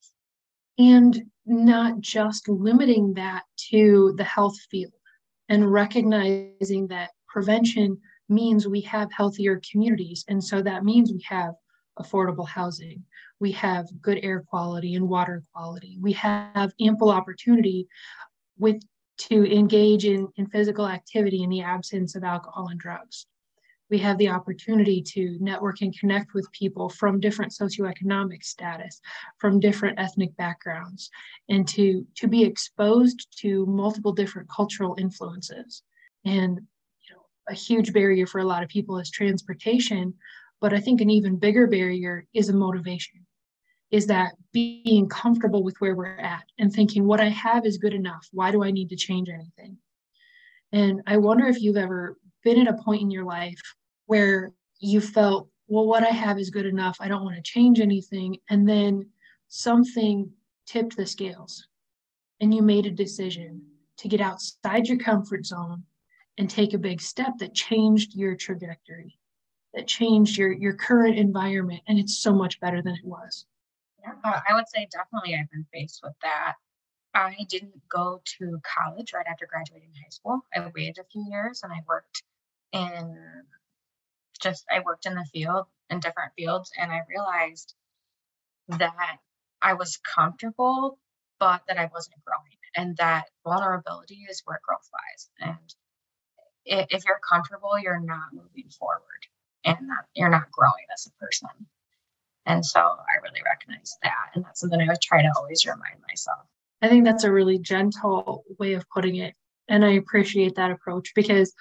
And 0.79 1.31
not 1.45 2.01
just 2.01 2.49
limiting 2.49 3.13
that 3.15 3.43
to 3.71 4.15
the 4.17 4.25
health 4.25 4.57
field 4.71 4.93
and 5.49 5.71
recognizing 5.71 6.87
that 6.89 7.11
prevention 7.27 7.99
means 8.29 8.67
we 8.67 8.81
have 8.83 9.13
healthier 9.13 9.61
communities. 9.71 10.25
And 10.29 10.43
so 10.43 10.63
that 10.63 10.85
means 10.85 11.13
we 11.13 11.25
have 11.29 11.55
affordable 11.99 12.49
housing 12.49 13.03
we 13.41 13.53
have 13.53 13.87
good 14.01 14.19
air 14.23 14.45
quality 14.49 14.95
and 14.95 15.09
water 15.09 15.43
quality. 15.53 15.99
We 16.01 16.13
have 16.13 16.73
ample 16.81 17.11
opportunity 17.11 17.87
with 18.59 18.83
to 19.19 19.53
engage 19.53 20.05
in, 20.05 20.29
in 20.37 20.47
physical 20.47 20.87
activity 20.87 21.43
in 21.43 21.51
the 21.51 21.63
absence 21.63 22.15
of 22.15 22.23
alcohol 22.23 22.69
and 22.69 22.79
drugs. 22.79 23.27
We 23.91 23.99
have 23.99 24.19
the 24.19 24.29
opportunity 24.29 25.03
to 25.03 25.39
network 25.41 25.81
and 25.81 25.99
connect 25.99 26.35
with 26.35 26.51
people 26.53 26.89
from 26.89 27.21
different 27.21 27.53
socioeconomic 27.53 28.45
status, 28.45 29.01
from 29.39 29.61
different 29.61 29.99
ethnic 29.99 30.37
backgrounds, 30.37 31.11
and 31.49 31.67
to, 31.69 32.07
to 32.17 32.29
be 32.29 32.45
exposed 32.45 33.27
to 33.41 33.65
multiple 33.67 34.13
different 34.13 34.49
cultural 34.51 34.95
influences. 34.99 35.83
And 36.25 36.61
you 37.09 37.15
know, 37.15 37.23
a 37.49 37.55
huge 37.55 37.93
barrier 37.93 38.27
for 38.27 38.41
a 38.41 38.45
lot 38.45 38.63
of 38.63 38.69
people 38.69 38.99
is 38.99 39.11
transportation, 39.11 40.15
but 40.61 40.75
I 40.75 40.81
think 40.81 41.01
an 41.01 41.11
even 41.11 41.39
bigger 41.39 41.67
barrier 41.67 42.27
is 42.35 42.51
a 42.51 42.55
motivation 42.55 43.27
is 43.91 44.07
that 44.07 44.35
being 44.53 45.09
comfortable 45.09 45.63
with 45.63 45.77
where 45.79 45.95
we're 45.95 46.19
at 46.19 46.45
and 46.59 46.73
thinking 46.73 47.07
what 47.07 47.21
I 47.21 47.29
have 47.29 47.65
is 47.65 47.79
good 47.79 47.95
enough. 47.95 48.29
Why 48.33 48.51
do 48.51 48.63
I 48.63 48.71
need 48.71 48.91
to 48.91 48.97
change 48.97 49.29
anything? 49.29 49.79
And 50.73 51.01
I 51.07 51.17
wonder 51.17 51.47
if 51.47 51.61
you've 51.61 51.77
ever 51.77 52.19
been 52.45 52.61
at 52.61 52.73
a 52.73 52.83
point 52.83 53.03
in 53.03 53.11
your 53.11 53.25
life 53.25 53.61
where 54.07 54.53
you 54.81 55.01
felt, 55.01 55.49
well, 55.69 55.87
what 55.87 56.03
I 56.03 56.11
have 56.11 56.39
is 56.39 56.51
good 56.51 56.67
enough. 56.67 56.99
I 57.01 57.09
don't 57.09 57.25
want 57.25 57.37
to 57.37 57.43
change 57.43 57.81
anything. 57.81 58.37
And 58.51 58.69
then 58.69 59.09
something 59.49 60.31
tipped 60.67 60.97
the 60.97 61.07
scales 61.07 61.67
and 62.41 62.55
you 62.55 62.63
made 62.63 62.87
a 62.87 62.91
decision 62.91 63.63
to 63.99 64.09
get 64.09 64.21
outside 64.21 64.87
your 64.87 64.99
comfort 64.99 65.47
zone 65.47 65.83
and 66.37 66.49
take 66.49 66.73
a 66.73 66.79
big 66.79 67.01
step 67.01 67.33
that 67.39 67.55
changed 67.55 68.15
your 68.15 68.37
trajectory, 68.37 69.19
that 69.75 69.89
changed 69.89 70.39
your, 70.39 70.53
your 70.53 70.75
current 70.75 71.19
environment. 71.19 71.81
And 71.89 71.99
it's 71.99 72.19
so 72.19 72.33
much 72.33 72.61
better 72.61 72.81
than 72.83 72.95
it 72.95 73.05
was. 73.05 73.47
Uh, 74.25 74.41
I 74.49 74.55
would 74.55 74.69
say 74.69 74.89
definitely 74.91 75.35
I've 75.35 75.51
been 75.51 75.67
faced 75.73 76.01
with 76.03 76.15
that. 76.23 76.55
I 77.15 77.37
didn't 77.49 77.89
go 77.89 78.21
to 78.39 78.61
college 78.63 79.13
right 79.13 79.27
after 79.27 79.47
graduating 79.47 79.91
high 79.95 80.11
school. 80.11 80.41
I 80.55 80.61
waited 80.75 80.99
a 80.99 81.05
few 81.11 81.27
years 81.31 81.61
and 81.63 81.73
I 81.73 81.79
worked 81.89 82.23
in 82.73 83.19
just 84.41 84.65
I 84.71 84.81
worked 84.81 85.07
in 85.07 85.15
the 85.15 85.27
field 85.33 85.67
in 85.91 86.01
different 86.01 86.33
fields 86.37 86.71
and 86.79 86.93
I 86.93 87.01
realized 87.09 87.75
that 88.69 89.19
I 89.63 89.75
was 89.75 89.99
comfortable 89.99 90.99
but 91.41 91.63
that 91.69 91.79
I 91.79 91.91
wasn't 91.93 92.25
growing 92.25 92.59
and 92.77 92.97
that 92.99 93.25
vulnerability 93.45 94.27
is 94.29 94.43
where 94.45 94.61
growth 94.65 94.89
lies 94.93 95.31
and 95.41 95.75
if 96.65 97.05
you're 97.05 97.21
comfortable 97.29 97.79
you're 97.79 98.01
not 98.01 98.33
moving 98.33 98.69
forward 98.79 99.27
and 99.65 99.79
you're 100.15 100.29
not 100.29 100.51
growing 100.51 100.87
as 100.93 101.07
a 101.07 101.25
person 101.25 101.49
and 102.49 102.65
so 102.65 102.81
I 102.81 103.23
really 103.23 103.43
recognize 103.45 103.97
that. 104.03 104.31
And 104.35 104.45
that's 104.45 104.61
something 104.61 104.81
I 104.81 104.87
would 104.89 105.01
try 105.01 105.23
to 105.23 105.33
always 105.37 105.65
remind 105.67 106.01
myself. 106.09 106.41
I 106.83 106.89
think 106.89 107.05
that's 107.05 107.25
a 107.25 107.33
really 107.33 107.59
gentle 107.59 108.45
way 108.59 108.73
of 108.73 108.89
putting 108.89 109.17
it. 109.17 109.35
And 109.69 109.85
I 109.85 109.93
appreciate 109.93 110.55
that 110.55 110.71
approach 110.71 111.13
because 111.15 111.53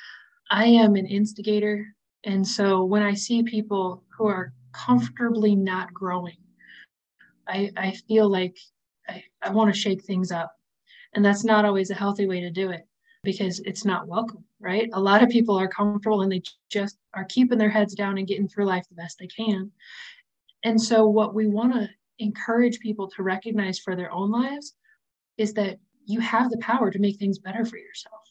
I 0.49 0.65
am 0.65 0.95
an 0.95 1.05
instigator. 1.05 1.85
And 2.23 2.47
so 2.47 2.85
when 2.85 3.03
I 3.03 3.13
see 3.13 3.43
people 3.43 4.03
who 4.17 4.27
are 4.27 4.53
comfortably 4.71 5.55
not 5.55 5.93
growing, 5.93 6.37
I, 7.47 7.71
I 7.75 7.91
feel 8.07 8.29
like 8.29 8.57
I, 9.09 9.23
I 9.41 9.49
want 9.49 9.73
to 9.73 9.79
shake 9.79 10.03
things 10.03 10.31
up. 10.31 10.53
And 11.13 11.23
that's 11.23 11.43
not 11.43 11.65
always 11.65 11.89
a 11.89 11.95
healthy 11.95 12.27
way 12.27 12.41
to 12.41 12.51
do 12.51 12.69
it 12.69 12.87
because 13.23 13.59
it's 13.61 13.83
not 13.83 14.07
welcome, 14.07 14.43
right? 14.59 14.89
A 14.93 14.99
lot 14.99 15.23
of 15.23 15.29
people 15.29 15.57
are 15.57 15.67
comfortable 15.67 16.21
and 16.21 16.31
they 16.31 16.41
just 16.69 16.97
are 17.13 17.25
keeping 17.25 17.57
their 17.57 17.69
heads 17.69 17.93
down 17.95 18.17
and 18.17 18.27
getting 18.27 18.47
through 18.47 18.65
life 18.65 18.85
the 18.87 18.95
best 18.95 19.17
they 19.19 19.27
can. 19.27 19.71
And 20.63 20.81
so, 20.81 21.07
what 21.07 21.33
we 21.35 21.47
want 21.47 21.73
to 21.73 21.89
encourage 22.19 22.79
people 22.79 23.07
to 23.11 23.23
recognize 23.23 23.79
for 23.79 23.95
their 23.95 24.11
own 24.11 24.31
lives 24.31 24.73
is 25.37 25.53
that 25.53 25.77
you 26.05 26.19
have 26.19 26.49
the 26.49 26.57
power 26.57 26.89
to 26.89 26.99
make 26.99 27.17
things 27.17 27.39
better 27.39 27.65
for 27.65 27.77
yourself. 27.77 28.21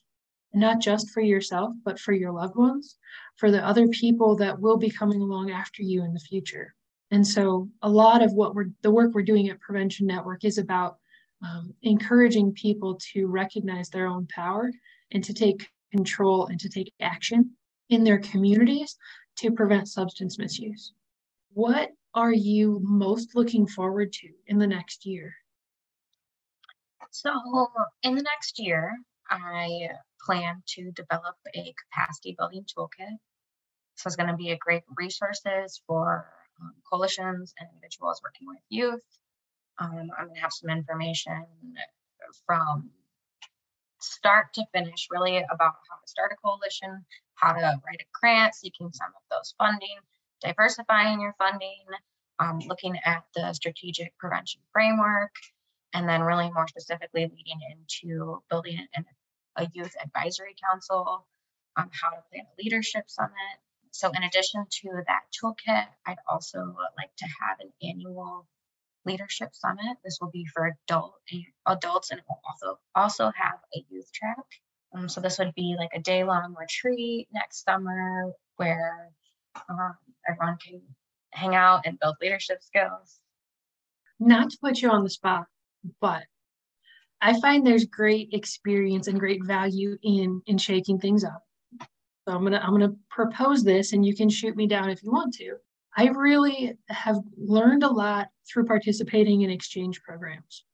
not 0.54 0.80
just 0.80 1.11
for 1.11 1.21
yourself, 1.21 1.75
but 1.85 1.99
for 2.00 2.14
your 2.14 2.33
loved 2.33 2.56
ones, 2.56 2.97
for 3.37 3.50
the 3.50 3.62
other 3.62 3.87
people 3.88 4.35
that 4.37 4.59
will 4.59 4.78
be 4.78 4.88
coming 4.88 5.21
along 5.21 5.50
after 5.50 5.83
you 5.83 6.02
in 6.02 6.14
the 6.14 6.21
future. 6.21 6.75
And 7.11 7.26
so, 7.26 7.68
a 7.83 7.90
lot 7.90 8.23
of 8.23 8.33
what 8.33 8.54
we're 8.54 8.71
the 8.83 8.90
work 8.90 9.12
we're 9.14 9.23
doing 9.23 9.49
at 9.50 9.61
Prevention 9.61 10.06
Network 10.06 10.45
is 10.45 10.59
about 10.59 10.97
um, 11.42 11.75
encouraging 11.83 12.52
people 12.52 12.99
to 13.12 13.26
recognize 13.26 13.90
their 13.90 14.06
own 14.06 14.26
power 14.28 14.71
and 15.12 15.23
to 15.25 15.35
take 15.35 15.68
control 15.92 16.47
and 16.47 16.59
to 16.61 16.68
take 16.68 16.92
action 17.00 17.50
in 17.90 18.02
their 18.02 18.18
communities 18.18 18.97
to 19.37 19.50
prevent 19.52 19.88
substance 19.88 20.38
misuse. 20.38 20.92
What 21.52 21.90
are 22.17 22.33
you 22.33 22.81
most 22.83 23.37
looking 23.37 23.67
forward 23.67 24.11
to 24.15 24.29
in 24.47 24.59
the 24.59 24.67
next 24.67 25.05
year? 25.05 25.35
So, 27.11 27.31
in 28.03 28.15
the 28.17 28.23
next 28.23 28.59
year, 28.59 28.97
I 29.31 29.89
plan 30.25 30.63
to 30.75 30.91
develop 30.93 31.37
a 31.55 31.75
capacity 31.85 32.35
building 32.37 32.65
toolkit. 32.65 33.17
So, 33.97 34.09
it's 34.09 34.17
going 34.17 34.31
to 34.31 34.37
be 34.37 34.51
a 34.51 34.57
great 34.57 34.83
resources 34.97 35.81
for 35.87 36.27
um, 36.61 36.73
coalitions 36.91 37.53
and 37.61 37.69
individuals 37.75 38.21
working 38.25 38.49
with 38.49 38.59
youth. 38.71 39.05
Um, 39.79 40.11
I'm 40.19 40.27
going 40.27 40.37
to 40.37 40.41
have 40.41 40.53
some 40.53 40.71
information 40.71 41.45
from 42.47 42.91
start 44.01 44.55
to 44.55 44.65
finish, 44.73 45.09
really 45.11 45.37
about 45.37 45.75
how 45.89 45.97
to 46.03 46.09
start 46.09 46.33
a 46.33 46.37
coalition, 46.37 47.05
how 47.35 47.53
to 47.53 47.61
write 47.61 48.01
a 48.01 48.07
grant, 48.19 48.55
seeking 48.55 48.91
some 48.93 49.09
of 49.09 49.23
those 49.31 49.55
funding, 49.59 49.99
diversifying 50.40 51.21
your 51.21 51.35
funding, 51.38 51.85
um, 52.38 52.61
looking 52.66 52.97
at 53.05 53.25
the 53.35 53.52
strategic 53.52 54.16
prevention 54.19 54.61
framework, 54.73 55.33
and 55.93 56.09
then 56.09 56.23
really 56.23 56.50
more 56.50 56.69
specifically 56.69 57.23
leading 57.23 57.61
into 57.71 58.43
building 58.50 58.78
an, 58.95 59.05
a 59.57 59.69
youth 59.73 59.95
advisory 60.02 60.55
council, 60.71 61.26
um, 61.76 61.90
how 61.93 62.11
to 62.11 62.23
plan 62.31 62.45
a 62.45 62.62
leadership 62.62 63.05
summit. 63.09 63.57
So 63.93 64.11
in 64.11 64.23
addition 64.23 64.66
to 64.83 65.02
that 65.07 65.23
toolkit, 65.33 65.87
I'd 66.07 66.19
also 66.28 66.59
like 66.99 67.14
to 67.16 67.25
have 67.25 67.61
an 67.61 67.73
annual 67.83 68.47
leadership 69.07 69.55
summit. 69.55 69.97
This 70.05 70.19
will 70.21 70.31
be 70.31 70.47
for 70.52 70.66
adult 70.66 71.14
adults 71.64 72.11
and 72.11 72.21
will 72.28 72.40
also 72.45 72.78
also 72.95 73.33
have 73.35 73.59
a 73.75 73.85
youth 73.88 74.12
track. 74.12 74.45
Um, 74.95 75.09
so 75.09 75.21
this 75.21 75.38
would 75.38 75.55
be 75.55 75.76
like 75.78 75.90
a 75.95 76.00
day 76.00 76.25
long 76.25 76.55
retreat 76.59 77.28
next 77.33 77.64
summer 77.64 78.33
where 78.57 79.11
um, 79.69 79.95
everyone 80.29 80.57
can 80.59 80.81
hang 81.31 81.55
out 81.55 81.83
and 81.85 81.99
build 81.99 82.17
leadership 82.21 82.63
skills. 82.63 83.21
Not 84.19 84.51
to 84.51 84.59
put 84.63 84.81
you 84.81 84.91
on 84.91 85.05
the 85.05 85.11
spot, 85.11 85.47
but 86.01 86.23
I 87.21 87.39
find 87.41 87.67
there's 87.67 87.85
great 87.87 88.31
experience 88.33 89.09
and 89.09 89.19
great 89.19 89.45
value 89.45 89.97
in 90.03 90.43
in 90.47 90.59
shaking 90.59 90.99
things 90.99 91.25
up. 91.25 91.43
So 91.81 92.35
I'm 92.35 92.43
gonna 92.43 92.61
I'm 92.63 92.73
gonna 92.73 92.95
propose 93.11 93.63
this, 93.63 93.93
and 93.93 94.05
you 94.05 94.15
can 94.15 94.29
shoot 94.29 94.57
me 94.57 94.67
down 94.67 94.91
if 94.91 95.03
you 95.03 95.11
want 95.11 95.35
to. 95.35 95.57
I 95.97 96.09
really 96.09 96.77
have 96.89 97.19
learned 97.37 97.83
a 97.83 97.89
lot 97.89 98.29
through 98.47 98.67
participating 98.67 99.43
in 99.43 99.51
exchange 99.51 100.03
programs. 100.03 100.65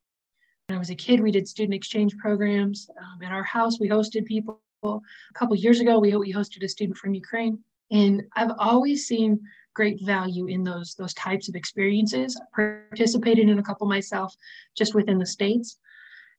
When 0.67 0.77
I 0.77 0.79
was 0.79 0.91
a 0.91 0.97
kid, 0.97 1.21
we 1.21 1.31
did 1.31 1.47
student 1.47 1.75
exchange 1.75 2.17
programs. 2.17 2.89
Um, 2.99 3.23
at 3.23 3.33
our 3.33 3.45
house, 3.45 3.79
we 3.79 3.89
hosted 3.89 4.27
people. 4.27 4.61
A 4.85 4.99
couple 5.35 5.55
years 5.55 5.79
ago, 5.79 6.01
we, 6.01 6.17
we 6.17 6.33
hosted 6.33 6.65
a 6.65 6.69
student 6.69 6.99
from 6.99 7.15
Ukraine. 7.15 7.63
And 7.91 8.23
I've 8.35 8.53
always 8.59 9.07
seen 9.07 9.41
great 9.75 10.03
value 10.03 10.47
in 10.47 10.65
those, 10.65 10.95
those 10.95 11.15
types 11.15 11.49
of 11.49 11.55
experiences. 11.55 12.41
I 12.57 12.79
participated 12.91 13.49
in 13.49 13.59
a 13.59 13.63
couple 13.63 13.87
myself 13.87 14.35
just 14.77 14.95
within 14.95 15.19
the 15.19 15.27
States. 15.27 15.79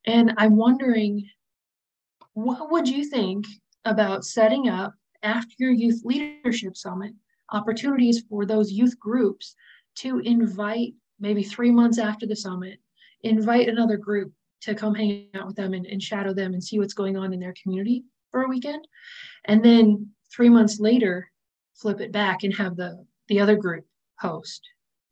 And 0.05 0.33
I'm 0.37 0.55
wondering, 0.55 1.27
what 2.33 2.71
would 2.71 2.87
you 2.87 3.05
think 3.05 3.45
about 3.85 4.25
setting 4.25 4.69
up 4.69 4.93
after 5.23 5.53
your 5.57 5.71
youth 5.71 6.01
leadership 6.03 6.75
summit 6.75 7.13
opportunities 7.51 8.23
for 8.29 8.45
those 8.45 8.71
youth 8.71 8.99
groups 8.99 9.55
to 9.95 10.19
invite 10.19 10.93
maybe 11.19 11.43
three 11.43 11.71
months 11.71 11.99
after 11.99 12.25
the 12.25 12.35
summit 12.35 12.79
invite 13.21 13.69
another 13.69 13.97
group 13.97 14.33
to 14.61 14.75
come 14.75 14.95
hang 14.95 15.27
out 15.35 15.47
with 15.47 15.55
them 15.55 15.73
and, 15.73 15.85
and 15.85 16.01
shadow 16.01 16.33
them 16.33 16.53
and 16.53 16.63
see 16.63 16.79
what's 16.79 16.93
going 16.93 17.17
on 17.17 17.33
in 17.33 17.39
their 17.39 17.53
community 17.61 18.03
for 18.31 18.43
a 18.43 18.47
weekend. 18.47 18.85
And 19.45 19.63
then 19.63 20.07
three 20.33 20.49
months 20.49 20.79
later, 20.79 21.29
flip 21.73 22.01
it 22.01 22.11
back 22.11 22.43
and 22.43 22.53
have 22.55 22.75
the, 22.75 23.05
the 23.27 23.39
other 23.39 23.55
group 23.55 23.85
host 24.19 24.61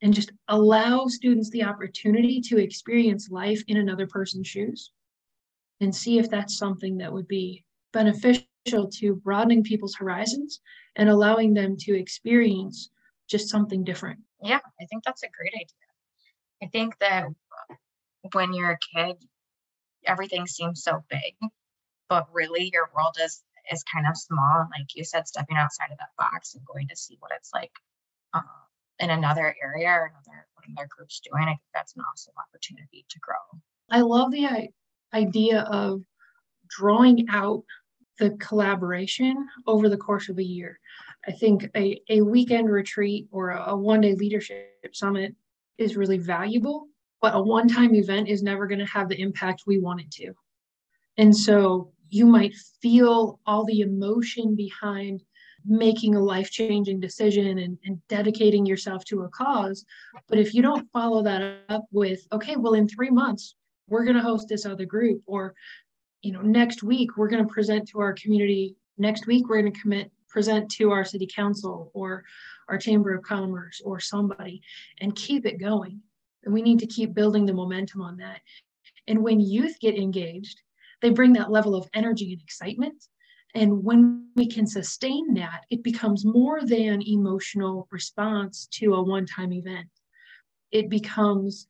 and 0.02 0.12
just 0.12 0.32
allow 0.48 1.06
students 1.06 1.50
the 1.50 1.62
opportunity 1.62 2.40
to 2.40 2.58
experience 2.58 3.30
life 3.30 3.62
in 3.68 3.76
another 3.76 4.06
person's 4.06 4.46
shoes 4.46 4.90
and 5.80 5.94
see 5.94 6.18
if 6.18 6.28
that's 6.28 6.58
something 6.58 6.98
that 6.98 7.12
would 7.12 7.28
be 7.28 7.64
beneficial 7.92 8.46
to 8.90 9.16
broadening 9.24 9.62
people's 9.62 9.94
horizons 9.94 10.60
and 10.96 11.08
allowing 11.08 11.54
them 11.54 11.76
to 11.76 11.96
experience 11.96 12.90
just 13.28 13.48
something 13.48 13.84
different. 13.84 14.20
Yeah, 14.42 14.60
I 14.80 14.84
think 14.86 15.04
that's 15.04 15.22
a 15.22 15.28
great 15.28 15.54
idea. 15.54 15.66
I 16.62 16.66
think 16.66 16.98
that 16.98 17.26
when 18.32 18.52
you're 18.52 18.72
a 18.72 18.78
kid, 18.94 19.16
everything 20.06 20.46
seems 20.46 20.82
so 20.82 21.02
big, 21.08 21.34
but 22.08 22.26
really 22.32 22.70
your 22.72 22.90
world 22.94 23.16
is 23.22 23.42
is 23.70 23.84
kind 23.92 24.06
of 24.06 24.16
small. 24.16 24.66
Like 24.76 24.94
you 24.94 25.04
said, 25.04 25.28
stepping 25.28 25.56
outside 25.56 25.90
of 25.90 25.98
that 25.98 26.16
box 26.18 26.54
and 26.54 26.64
going 26.66 26.88
to 26.88 26.96
see 26.96 27.16
what 27.20 27.32
it's 27.36 27.50
like 27.54 27.72
uh, 28.34 28.40
in 28.98 29.10
another 29.10 29.54
area 29.62 29.88
or 29.88 30.12
another 30.66 30.88
group's 30.88 31.20
doing. 31.20 31.44
I 31.44 31.46
think 31.52 31.60
that's 31.74 31.94
an 31.96 32.02
awesome 32.12 32.34
opportunity 32.48 33.04
to 33.08 33.18
grow. 33.20 33.60
I 33.90 34.00
love 34.00 34.30
the 34.30 34.68
idea 35.12 35.60
of 35.62 36.02
drawing 36.68 37.26
out 37.30 37.64
the 38.18 38.30
collaboration 38.30 39.48
over 39.66 39.88
the 39.88 39.96
course 39.96 40.28
of 40.28 40.38
a 40.38 40.44
year. 40.44 40.78
I 41.26 41.32
think 41.32 41.68
a, 41.76 42.00
a 42.08 42.20
weekend 42.20 42.70
retreat 42.70 43.28
or 43.30 43.50
a 43.50 43.76
one 43.76 44.00
day 44.00 44.14
leadership 44.14 44.70
summit 44.92 45.34
is 45.78 45.96
really 45.96 46.18
valuable 46.18 46.88
but 47.22 47.36
a 47.36 47.40
one 47.40 47.68
time 47.68 47.94
event 47.94 48.28
is 48.28 48.42
never 48.42 48.66
going 48.66 48.80
to 48.80 48.84
have 48.84 49.08
the 49.08 49.18
impact 49.18 49.62
we 49.66 49.78
want 49.78 50.00
it 50.00 50.10
to. 50.10 50.34
And 51.16 51.34
so 51.34 51.91
you 52.12 52.26
might 52.26 52.54
feel 52.80 53.40
all 53.46 53.64
the 53.64 53.80
emotion 53.80 54.54
behind 54.54 55.22
making 55.64 56.14
a 56.14 56.20
life 56.20 56.50
changing 56.50 57.00
decision 57.00 57.58
and, 57.58 57.78
and, 57.84 58.00
dedicating 58.08 58.66
yourself 58.66 59.04
to 59.04 59.22
a 59.22 59.28
cause. 59.28 59.84
But 60.28 60.38
if 60.38 60.54
you 60.54 60.60
don't 60.60 60.90
follow 60.92 61.22
that 61.22 61.60
up 61.68 61.84
with, 61.92 62.26
okay, 62.32 62.56
well, 62.56 62.74
in 62.74 62.88
three 62.88 63.10
months, 63.10 63.54
we're 63.88 64.04
going 64.04 64.16
to 64.16 64.22
host 64.22 64.48
this 64.48 64.66
other 64.66 64.84
group, 64.84 65.22
or, 65.26 65.54
you 66.20 66.32
know, 66.32 66.42
next 66.42 66.82
week, 66.82 67.16
we're 67.16 67.28
going 67.28 67.46
to 67.46 67.52
present 67.52 67.88
to 67.90 68.00
our 68.00 68.12
community. 68.12 68.74
Next 68.98 69.26
week, 69.26 69.48
we're 69.48 69.60
going 69.62 69.72
to 69.72 69.80
commit, 69.80 70.10
present 70.28 70.68
to 70.72 70.90
our 70.90 71.04
city 71.04 71.28
council 71.32 71.90
or 71.94 72.24
our 72.68 72.78
chamber 72.78 73.14
of 73.14 73.22
commerce 73.22 73.80
or 73.84 74.00
somebody 74.00 74.62
and 75.00 75.14
keep 75.14 75.46
it 75.46 75.60
going 75.60 76.00
and 76.44 76.52
we 76.52 76.62
need 76.62 76.78
to 76.80 76.86
keep 76.86 77.14
building 77.14 77.46
the 77.46 77.52
momentum 77.52 78.00
on 78.00 78.16
that. 78.16 78.40
And 79.06 79.22
when 79.22 79.40
youth 79.40 79.78
get 79.80 79.96
engaged, 79.96 80.60
they 81.02 81.10
bring 81.10 81.32
that 81.34 81.50
level 81.50 81.74
of 81.74 81.88
energy 81.92 82.32
and 82.32 82.40
excitement. 82.40 83.04
And 83.54 83.84
when 83.84 84.28
we 84.34 84.46
can 84.46 84.66
sustain 84.66 85.34
that, 85.34 85.64
it 85.68 85.82
becomes 85.82 86.24
more 86.24 86.62
than 86.62 87.02
emotional 87.02 87.86
response 87.90 88.66
to 88.72 88.94
a 88.94 89.02
one 89.02 89.26
time 89.26 89.52
event. 89.52 89.88
It 90.70 90.88
becomes 90.88 91.66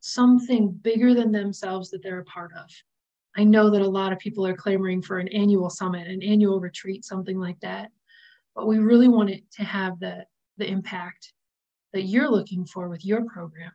something 0.00 0.70
bigger 0.70 1.12
than 1.12 1.32
themselves 1.32 1.90
that 1.90 2.02
they're 2.02 2.20
a 2.20 2.24
part 2.24 2.52
of. 2.56 2.70
I 3.36 3.44
know 3.44 3.68
that 3.70 3.82
a 3.82 3.88
lot 3.88 4.12
of 4.12 4.18
people 4.18 4.46
are 4.46 4.56
clamoring 4.56 5.02
for 5.02 5.18
an 5.18 5.28
annual 5.28 5.68
summit, 5.68 6.08
an 6.08 6.22
annual 6.22 6.60
retreat, 6.60 7.04
something 7.04 7.38
like 7.38 7.60
that. 7.60 7.90
But 8.54 8.66
we 8.66 8.78
really 8.78 9.08
want 9.08 9.30
it 9.30 9.42
to 9.52 9.64
have 9.64 10.00
the, 10.00 10.24
the 10.56 10.66
impact 10.66 11.32
that 11.92 12.02
you're 12.02 12.30
looking 12.30 12.64
for 12.64 12.88
with 12.88 13.04
your 13.04 13.24
program 13.26 13.72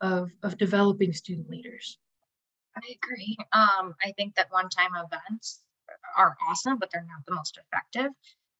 of, 0.00 0.30
of 0.42 0.58
developing 0.58 1.12
student 1.12 1.50
leaders. 1.50 1.98
I 2.76 2.80
agree. 3.02 3.36
Um, 3.52 3.94
I 4.02 4.12
think 4.16 4.36
that 4.36 4.50
one 4.52 4.68
time 4.70 4.92
events 4.96 5.60
are 6.16 6.36
awesome, 6.48 6.78
but 6.78 6.90
they're 6.92 7.04
not 7.06 7.24
the 7.26 7.34
most 7.34 7.58
effective. 7.58 8.10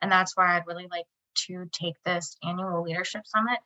And 0.02 0.12
that's 0.12 0.36
why 0.36 0.56
I'd 0.56 0.66
really 0.66 0.88
like 0.90 1.06
to 1.48 1.68
take 1.72 1.96
this 2.04 2.36
annual 2.42 2.82
leadership 2.82 3.26
summit, 3.26 3.58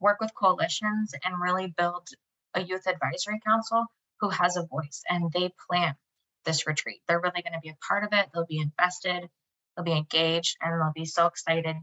work 0.00 0.20
with 0.20 0.34
coalitions, 0.34 1.14
and 1.24 1.40
really 1.40 1.68
build 1.68 2.08
a 2.54 2.62
youth 2.62 2.86
advisory 2.86 3.40
council 3.46 3.86
who 4.20 4.30
has 4.30 4.56
a 4.56 4.66
voice 4.66 5.02
and 5.08 5.32
they 5.32 5.52
plan 5.68 5.96
this 6.44 6.66
retreat. 6.66 7.02
They're 7.08 7.20
really 7.20 7.42
going 7.42 7.54
to 7.54 7.60
be 7.62 7.70
a 7.70 7.78
part 7.88 8.04
of 8.04 8.10
it. 8.12 8.28
They'll 8.32 8.46
be 8.46 8.60
invested, 8.60 9.28
they'll 9.76 9.84
be 9.84 9.92
engaged, 9.92 10.58
and 10.62 10.80
they'll 10.80 10.92
be 10.94 11.06
so 11.06 11.26
excited 11.26 11.76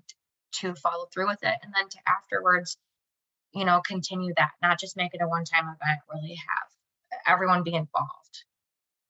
to 0.54 0.76
follow 0.76 1.08
through 1.14 1.28
with 1.30 1.44
it. 1.44 1.56
And 1.64 1.74
then 1.76 1.90
to 1.90 2.00
afterwards 2.08 2.78
you 3.54 3.66
know, 3.66 3.82
continue 3.82 4.34
that, 4.38 4.52
not 4.62 4.80
just 4.80 4.98
make 4.98 5.14
it 5.16 5.22
a 5.24 5.28
one 5.28 5.46
time 5.46 5.66
event, 5.66 6.02
really 6.14 6.36
have 6.36 6.68
everyone 7.30 7.63
be 7.63 7.74
involved 7.74 8.44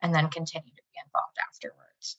and 0.01 0.13
then 0.13 0.29
continue 0.29 0.69
to 0.69 0.81
be 0.93 0.99
involved 1.05 1.37
afterwards. 1.47 2.17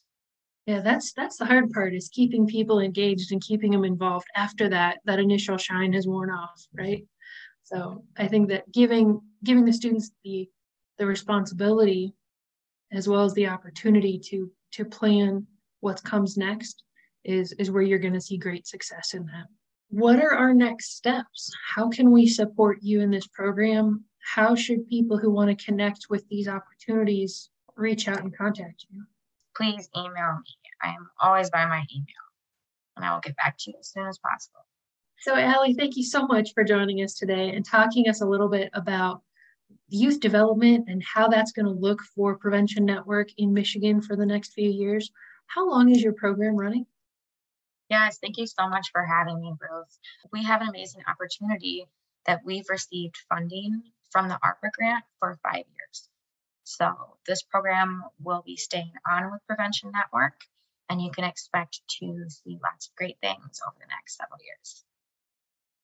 Yeah, 0.65 0.81
that's 0.81 1.13
that's 1.13 1.37
the 1.37 1.45
hard 1.45 1.71
part 1.71 1.93
is 1.93 2.09
keeping 2.09 2.45
people 2.47 2.79
engaged 2.79 3.31
and 3.31 3.41
keeping 3.41 3.71
them 3.71 3.85
involved 3.85 4.27
after 4.35 4.69
that 4.69 4.99
that 5.05 5.19
initial 5.19 5.57
shine 5.57 5.93
has 5.93 6.07
worn 6.07 6.29
off, 6.29 6.67
right? 6.73 7.05
So 7.63 8.03
I 8.17 8.27
think 8.27 8.49
that 8.49 8.71
giving 8.71 9.21
giving 9.43 9.65
the 9.65 9.73
students 9.73 10.11
the 10.23 10.49
the 10.97 11.05
responsibility 11.05 12.13
as 12.91 13.07
well 13.07 13.23
as 13.23 13.33
the 13.33 13.47
opportunity 13.47 14.19
to 14.19 14.51
to 14.73 14.85
plan 14.85 15.47
what 15.79 16.03
comes 16.03 16.37
next 16.37 16.83
is 17.23 17.53
is 17.53 17.71
where 17.71 17.81
you're 17.81 17.99
going 17.99 18.13
to 18.13 18.21
see 18.21 18.37
great 18.37 18.67
success 18.67 19.13
in 19.13 19.25
that 19.25 19.47
what 19.91 20.19
are 20.19 20.31
our 20.31 20.53
next 20.53 20.95
steps? 20.95 21.51
How 21.75 21.89
can 21.89 22.11
we 22.11 22.25
support 22.25 22.79
you 22.81 23.01
in 23.01 23.11
this 23.11 23.27
program? 23.27 24.05
How 24.21 24.55
should 24.55 24.87
people 24.87 25.17
who 25.17 25.31
want 25.31 25.49
to 25.49 25.65
connect 25.65 26.07
with 26.09 26.27
these 26.29 26.47
opportunities 26.47 27.49
reach 27.75 28.07
out 28.07 28.21
and 28.21 28.35
contact 28.35 28.85
you? 28.89 29.03
Please 29.55 29.89
email 29.95 30.11
me. 30.11 30.55
I 30.81 30.89
am 30.89 31.09
always 31.19 31.49
by 31.49 31.65
my 31.65 31.83
email, 31.93 32.05
and 32.95 33.05
I 33.05 33.13
will 33.13 33.19
get 33.19 33.35
back 33.35 33.57
to 33.59 33.71
you 33.71 33.77
as 33.79 33.89
soon 33.89 34.07
as 34.07 34.19
possible. 34.19 34.65
So, 35.19 35.35
Allie, 35.35 35.73
thank 35.73 35.97
you 35.97 36.03
so 36.03 36.25
much 36.25 36.53
for 36.53 36.63
joining 36.63 37.03
us 37.03 37.15
today 37.15 37.49
and 37.49 37.65
talking 37.65 38.09
us 38.09 38.21
a 38.21 38.25
little 38.25 38.47
bit 38.47 38.69
about 38.73 39.21
youth 39.89 40.19
development 40.19 40.85
and 40.87 41.03
how 41.03 41.27
that's 41.27 41.51
going 41.51 41.65
to 41.65 41.71
look 41.71 42.01
for 42.15 42.37
Prevention 42.37 42.85
Network 42.85 43.29
in 43.37 43.53
Michigan 43.53 44.01
for 44.01 44.15
the 44.15 44.25
next 44.25 44.53
few 44.53 44.69
years. 44.69 45.11
How 45.47 45.69
long 45.69 45.89
is 45.89 46.01
your 46.01 46.13
program 46.13 46.55
running? 46.55 46.85
Yes, 47.89 48.17
thank 48.19 48.37
you 48.37 48.47
so 48.47 48.69
much 48.69 48.87
for 48.91 49.03
having 49.03 49.41
me, 49.41 49.53
Ruth. 49.59 49.99
We 50.31 50.43
have 50.45 50.61
an 50.61 50.69
amazing 50.69 51.01
opportunity 51.07 51.85
that 52.25 52.39
we've 52.45 52.69
received 52.69 53.17
funding 53.27 53.83
from 54.11 54.27
the 54.27 54.39
ARPA 54.43 54.71
grant 54.73 55.03
for 55.19 55.39
five 55.43 55.65
years. 55.75 56.09
So 56.63 56.93
this 57.25 57.41
program 57.43 58.03
will 58.19 58.43
be 58.45 58.55
staying 58.55 58.93
on 59.11 59.31
with 59.31 59.45
Prevention 59.47 59.91
Network, 59.91 60.39
and 60.89 61.01
you 61.01 61.11
can 61.11 61.23
expect 61.23 61.81
to 61.99 62.25
see 62.29 62.59
lots 62.63 62.87
of 62.87 62.95
great 62.95 63.17
things 63.21 63.59
over 63.65 63.75
the 63.79 63.87
next 63.87 64.17
several 64.17 64.39
years. 64.45 64.83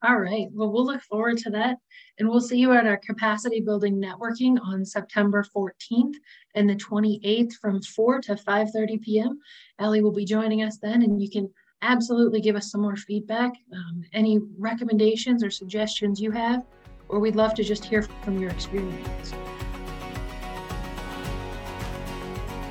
All 0.04 0.18
right. 0.18 0.48
Well, 0.54 0.72
we'll 0.72 0.86
look 0.86 1.02
forward 1.02 1.40
to 1.40 1.50
that. 1.52 1.78
And 2.20 2.30
we'll 2.30 2.40
see 2.40 2.60
you 2.60 2.72
at 2.74 2.86
our 2.86 2.98
capacity 2.98 3.62
building 3.62 4.00
networking 4.00 4.60
on 4.64 4.86
September 4.86 5.44
14th 5.44 6.14
and 6.54 6.70
the 6.70 6.76
28th 6.76 7.54
from 7.54 7.82
4 7.82 8.22
to 8.22 8.36
5.30 8.36 9.02
p.m. 9.02 9.40
Ellie 9.80 10.04
will 10.04 10.14
be 10.14 10.26
joining 10.26 10.62
us 10.62 10.78
then, 10.78 11.02
and 11.02 11.20
you 11.20 11.30
can 11.30 11.52
absolutely 11.82 12.42
give 12.42 12.56
us 12.56 12.72
some 12.72 12.82
more 12.82 12.96
feedback, 12.96 13.54
um, 13.74 14.04
any 14.14 14.40
recommendations 14.58 15.44
or 15.44 15.50
suggestions 15.50 16.22
you 16.22 16.32
have, 16.32 16.62
or 17.10 17.20
we'd 17.20 17.36
love 17.36 17.54
to 17.56 17.64
just 17.64 17.86
hear 17.86 18.04
from 18.24 18.40
your 18.40 18.50
experience. 18.50 19.34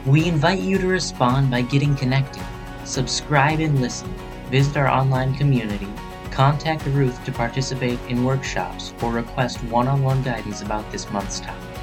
We 0.04 0.26
invite 0.26 0.60
you 0.60 0.78
to 0.78 0.86
respond 0.86 1.50
by 1.50 1.62
getting 1.62 1.96
connected, 1.96 2.42
subscribe 2.84 3.60
and 3.60 3.80
listen, 3.80 4.12
visit 4.50 4.76
our 4.76 4.88
online 4.88 5.34
community, 5.34 5.88
contact 6.30 6.84
Ruth 6.86 7.24
to 7.24 7.32
participate 7.32 7.98
in 8.08 8.24
workshops 8.24 8.94
or 9.02 9.10
request 9.10 9.62
one 9.64 9.88
on 9.88 10.02
one 10.02 10.22
guidance 10.22 10.62
about 10.62 10.90
this 10.92 11.10
month's 11.10 11.40
topic. 11.40 11.80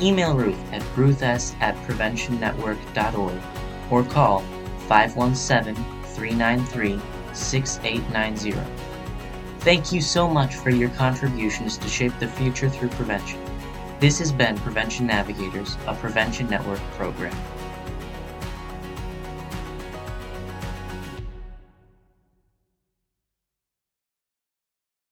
Email 0.00 0.34
Ruth 0.34 0.58
at 0.72 0.82
ruths 0.96 1.54
at 1.60 1.76
preventionnetwork.org 1.86 3.42
or 3.90 4.04
call 4.04 4.40
517 4.88 5.74
393 6.14 7.00
6890. 7.32 8.85
Thank 9.66 9.90
you 9.90 10.00
so 10.00 10.28
much 10.28 10.54
for 10.54 10.70
your 10.70 10.90
contributions 10.90 11.76
to 11.78 11.88
shape 11.88 12.12
the 12.20 12.28
future 12.28 12.70
through 12.70 12.90
prevention. 12.90 13.40
This 13.98 14.20
has 14.20 14.30
been 14.30 14.56
Prevention 14.58 15.08
Navigators, 15.08 15.76
a 15.88 15.94
Prevention 15.96 16.48
Network 16.48 16.78
program. 16.92 17.36